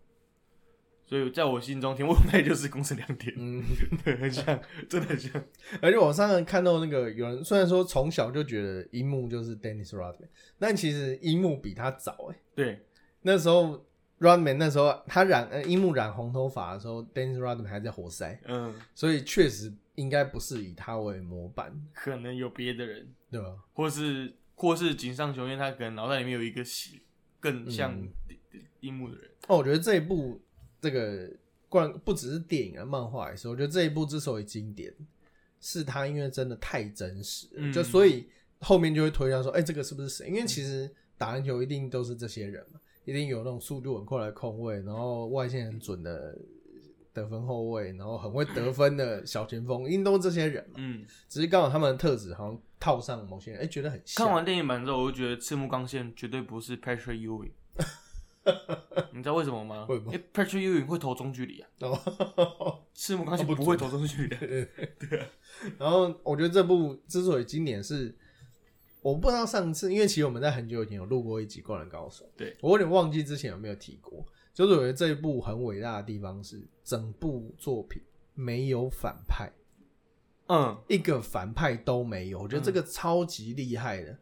[1.05, 3.63] 所以在我心中，田沃永泰就是公司两点，嗯，
[4.03, 5.43] 对，很像，真的很像，
[5.81, 10.27] 而且我上次看到那个有人虽然说从小就觉得樱木就是 Dennis Rodman，
[10.57, 12.85] 但其实樱木比他早哎、对，
[13.21, 13.85] 那时候
[14.19, 23.47] Rodman 那时候他染呃樱木染红头发的时候，Dennis Rodman 还在活塞，嗯，所以确实应该不是以他为模板，可能有别的人，对吧？
[23.73, 27.01] 或是或是井上雄彦，他可能脑袋里面有一个喜
[27.39, 28.09] 更像嗯。
[28.81, 30.39] 樱木的人，哦，我觉得这一部
[30.83, 31.31] 这个
[31.69, 33.47] 冠不只是电影啊，漫画也是。
[33.47, 34.93] 我觉得这一部之所以经典，
[35.61, 38.27] 是它因为真的太真实了，嗯就所以
[38.59, 40.27] 后面就会推销说，哎、这个是不是谁？
[40.27, 46.37] 因为其实打篮球一定都是这些人嘛，一定有那种速度很快的控卫，然后外线很准的
[47.13, 50.75] 得分后卫，然后很会得分的小前锋，一定都是这些人嘛。
[50.77, 51.05] 嗯。
[51.29, 54.25] 只是刚好他们的特质好像套上某些人，哎、觉得很像。
[54.25, 57.51] 看完电影版之后，我就觉得赤木刚宪绝对不是 Patrick Ewing。
[59.13, 59.85] 你知道为什么吗？
[59.89, 64.67] 为什么因为 Patrick Ewing 会投中距离啊，哦 赤木刚宪不不会投中距离的。
[65.79, 68.13] 然后我觉得这部之所以经典是，
[69.01, 74.25] 我不知道上次，因为其实我们在很久以前有录过一集《灌篮高手》，对我有点忘记之前有没有提过。
[74.53, 78.01] 就是我觉得这一部很伟大的地方是，整部作品
[78.35, 79.51] 没有反派，
[80.47, 82.39] 嗯，一个反派都没有。
[82.39, 84.15] 我觉得这个超级厉害的。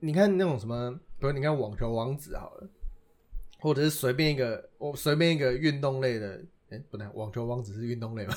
[0.00, 2.68] 你看那种什么，比如你看网球王子好了，
[3.58, 8.34] 或者是随便一个我随便一个运动类的，哎、不对，网球王子是运动类吗？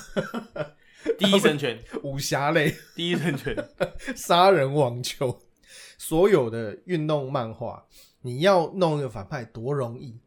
[1.18, 2.76] 第一神拳，武侠类。
[2.96, 3.56] 第一神拳，
[4.16, 5.42] 杀人网球，
[5.98, 7.84] 所有的运动漫画，
[8.22, 10.20] 你要弄一个反派多容易，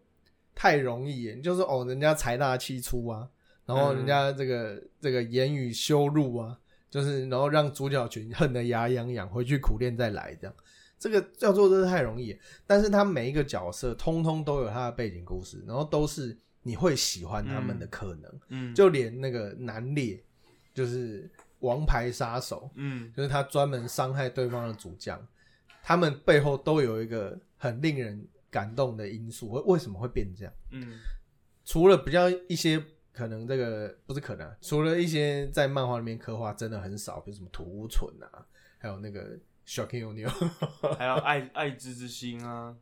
[0.55, 1.36] 太容易耶！
[1.40, 3.28] 就是哦，人家财大气粗啊，
[3.66, 6.59] 然后人家这个、这个言语羞辱啊，
[6.90, 10.55] 就是然后让主角群恨得牙痒痒，回去苦练再来这样。
[10.99, 20.22] 这个叫做真的太容易，但是他每一个角色通通都有他的背景故事，然后都是你会喜欢他们的可能，嗯，就连那个南烈，
[20.72, 21.30] 就是
[21.61, 25.20] 王牌杀手，嗯就是他专门伤害对方的主将，
[25.82, 29.51] 他们背后都有一个很令人感动的因素。
[29.51, 30.53] 为为什么会变这样？
[30.70, 30.99] 嗯
[31.64, 32.82] 除了比较一些
[33.12, 38.45] 可能这个不是可能啊，除了一些在漫画里面刻画真的很少，比如什么土屋蠢啊，
[38.78, 40.28] 还有那个 Shocking O'Neal，
[40.98, 42.76] 还有爱爱之之心啊，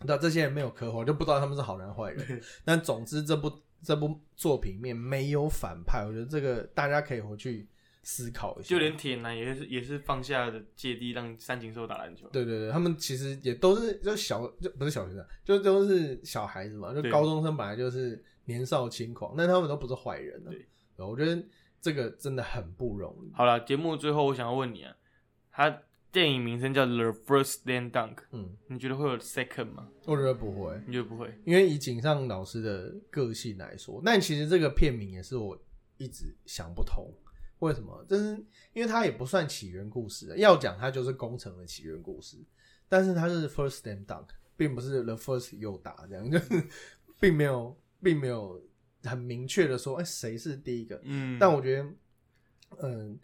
[0.00, 2.40] 那这些人没有刻画，就不知道他们是好人坏人。
[2.64, 3.50] 但总之，这部
[3.82, 7.68] 这部作品里面没有反派，我觉得这个大家可以回去
[8.02, 8.68] 思考一下。
[8.68, 12.28] 就连铁男也是也是放下的芥蒂，让三井寿打篮球。
[12.28, 20.66] 对对对，他们其实也都是就小就不是小学生，就都是小孩子嘛，就高中生本来就是年少轻狂，但他们都不是坏人对，
[20.96, 21.42] 我觉得
[21.80, 23.32] 这个真的很不容易。
[23.34, 24.94] 好了，节目最后我想要问你啊，
[25.50, 29.88] 他电影名称叫《The First Slam Dunk》，嗯，你觉得会有 second 吗？
[30.06, 31.32] 我觉得不会，你觉得不会？
[31.44, 35.60] 因为以井上老师的个性来说，但其实这个片名也是我
[35.98, 37.12] 一直想不通，
[37.58, 38.04] 为什么？
[38.08, 38.34] 就是
[38.72, 42.38] 因为它也不算起源故事，要讲它就是工程的起源故事，
[42.88, 46.68] 但是它是 first slam dunk，并不是 the first 又打这样，就 是
[47.20, 48.60] 并没有并没有
[49.02, 50.98] 很明确的说，哎、谁是第一个？
[51.04, 51.86] 嗯，但我觉得，
[52.80, 53.18] 嗯，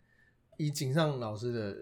[0.58, 1.76] 以井上老师的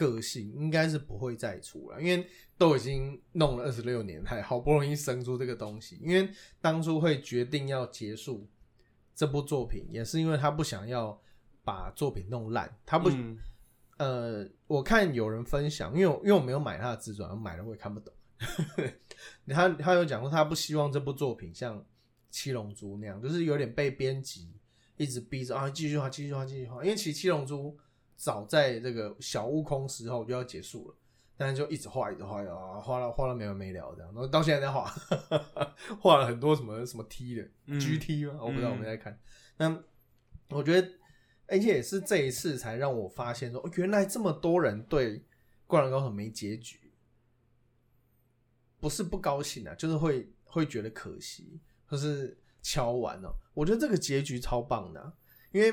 [0.00, 2.26] 个性，应该是不会再出了，因为
[2.56, 5.98] 都已经弄了二十六年，还好不容易生出这个东西。
[6.00, 6.30] 因为
[6.60, 8.48] 当初会决定要结束
[9.14, 11.20] 这部作品，也是因为他不想要
[11.62, 13.10] 把作品弄烂，他不。
[13.10, 13.36] 嗯
[13.98, 18.14] 呃，我看有人分享，因为我因为我没有买他的自传，我买了我也看不懂。
[19.46, 21.78] 他他有讲说，他不希望这部作品像
[22.30, 24.54] 《七龙珠》那样，就是有点被编辑
[24.96, 26.82] 一直逼着啊继续画、继续画、继续画。
[26.82, 27.68] 因为其实《七龙珠》
[28.20, 30.94] 早在这个小悟空时候就要结束了，
[31.38, 34.84] 但是就一直画，一直画啊，画了画了没完没了这样，然后到现在在画，
[35.98, 38.38] 画了很多什么什么 T 的、嗯 GT 吗？
[38.42, 39.18] 我不知道，嗯我没在看。
[39.56, 39.82] 那
[40.50, 40.86] 我觉得，
[41.46, 45.18] 而且也是这一次才让我发现说，哦原来这么多人对
[45.66, 46.92] 《灌篮高手》没结局，
[48.78, 51.58] 不是不高兴啊，就是会会觉得可惜，
[51.90, 53.32] 就是敲完哦。
[53.54, 55.10] 我觉得这个结局超棒的啊、
[55.52, 55.72] 因为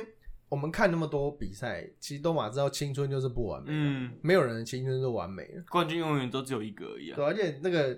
[0.49, 7.15] 我们看那么多比赛，其实都马知道青春就是不完美，嗯，没有人的青春是完美的，冠军永远都只有一个而已啊。
[7.15, 7.97] 对，而且那个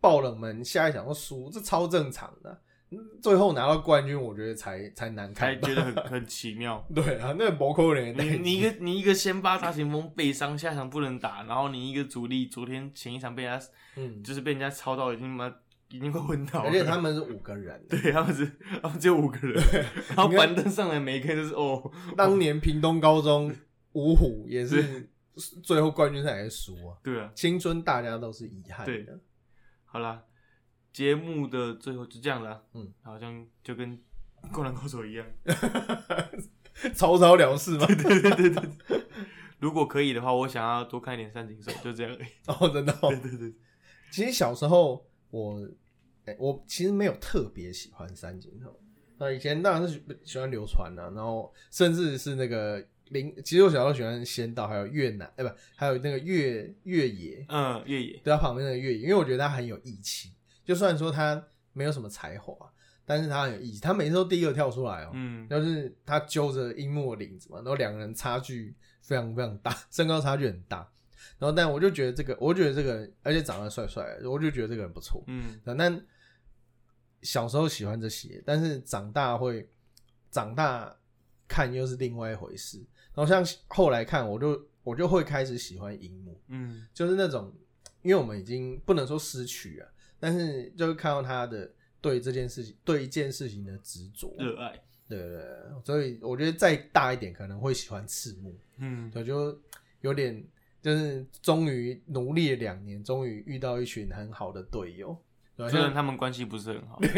[0.00, 2.60] 爆冷门下一场都输，这超正常的
[3.20, 6.84] 最后拿到冠军，我觉得才才难看吧，才觉得很很奇妙。
[6.94, 13.66] 对啊，那个博扣人，你你一个你一个先发大前锋被伤，下场不能打，然后你一个主力昨天前一场被人家
[13.96, 15.52] 嗯，就是被人家操到已经妈
[15.94, 16.64] 已经快昏倒。
[16.64, 18.50] 了，而且他们是五个人， 对他们是
[18.82, 19.62] 他们只有五个人，
[20.08, 23.54] 然后板凳上来每一个人都是哦，当年屏东高中
[23.92, 25.08] 五虎也是
[25.62, 29.04] 最后冠军赛还是输啊，对啊，青春大家都是遗憾对。
[29.04, 29.18] 的，
[29.84, 30.24] 好啦，
[30.92, 33.98] 节目的最后就这样啦，嗯，好像就跟
[34.52, 35.24] 灌篮高手一样，
[36.92, 37.86] 草草了事嘛。
[37.86, 39.04] 对对对对。
[39.60, 42.28] 如果可以的话，我想要多看一点三井寿，就这样而已。
[42.46, 43.08] 哦，真的、哦。
[43.08, 43.54] 对对对，
[44.10, 45.66] 其实小时候我，
[46.26, 48.78] 哎、我其实没有特别喜欢三井寿。
[49.18, 60.30] 那以前当然是喜喜欢流传啊，然后甚至是那个林，其实我小时候喜欢仙道，还有越南，哎、不，还有那个越越野，嗯，越野，对他旁边那个越野，因为我觉得他很有义气。
[60.64, 61.40] 就算说他
[61.72, 62.54] 没有什么才华，
[63.04, 70.88] 但是他很有义气，他每次都第一个跳出来哦、嗯，就是他揪着樱木的领子嘛，然后两个人差距非常非常大，身高差距很大。
[71.38, 75.24] 然后，但我就觉得这个，我就觉得这个人，而且长得帅帅的，我就觉得这个人不错。
[75.26, 76.06] 嗯，但
[77.24, 79.68] 小时候喜欢这些，但是长大会
[80.30, 80.96] 长大
[81.48, 82.78] 看又是另外一回事。
[83.14, 87.52] 然后像后来看，我就我就会开始喜欢荧幕，嗯，就是那种，
[88.02, 89.88] 因为我们已经不能说失去啊，
[90.20, 91.70] 但是就是看到他的
[92.00, 94.72] 对这件事情对一件事情的执着，热爱，
[95.08, 99.58] 对对对，所以我觉得再大一点可能会喜欢赤木，嗯，我，就
[100.00, 100.44] 有点
[100.82, 105.16] 就是终于努力了两年，终于遇到一群很好的队友，
[105.56, 107.00] 虽然像他们关系不是很好。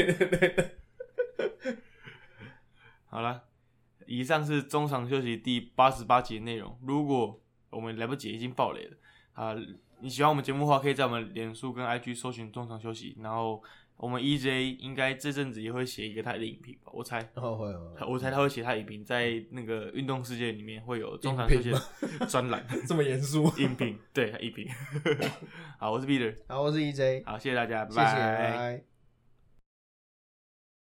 [3.08, 3.44] 好了，
[4.06, 6.78] 以上是中场休息第八十八集的内容。
[6.82, 8.96] 如果我们来不及，已经爆雷了
[9.32, 9.54] 啊！
[10.00, 13.62] 你喜欢我们节目的话，可以在我们脸书跟 IG 搜寻中场休息，然后
[13.96, 17.22] 我们 EJ 应该这阵子也会写一个他的影评吧，我猜。
[17.34, 21.72] 会会会我猜他会写他的影评，在那个运动世界里面会有中场休息
[22.28, 23.50] 专栏 这么严肃。
[23.58, 24.68] 影评，对影评。
[25.78, 28.95] 好，我是 Peter，好，我是 EJ，好，谢谢大家，拜拜。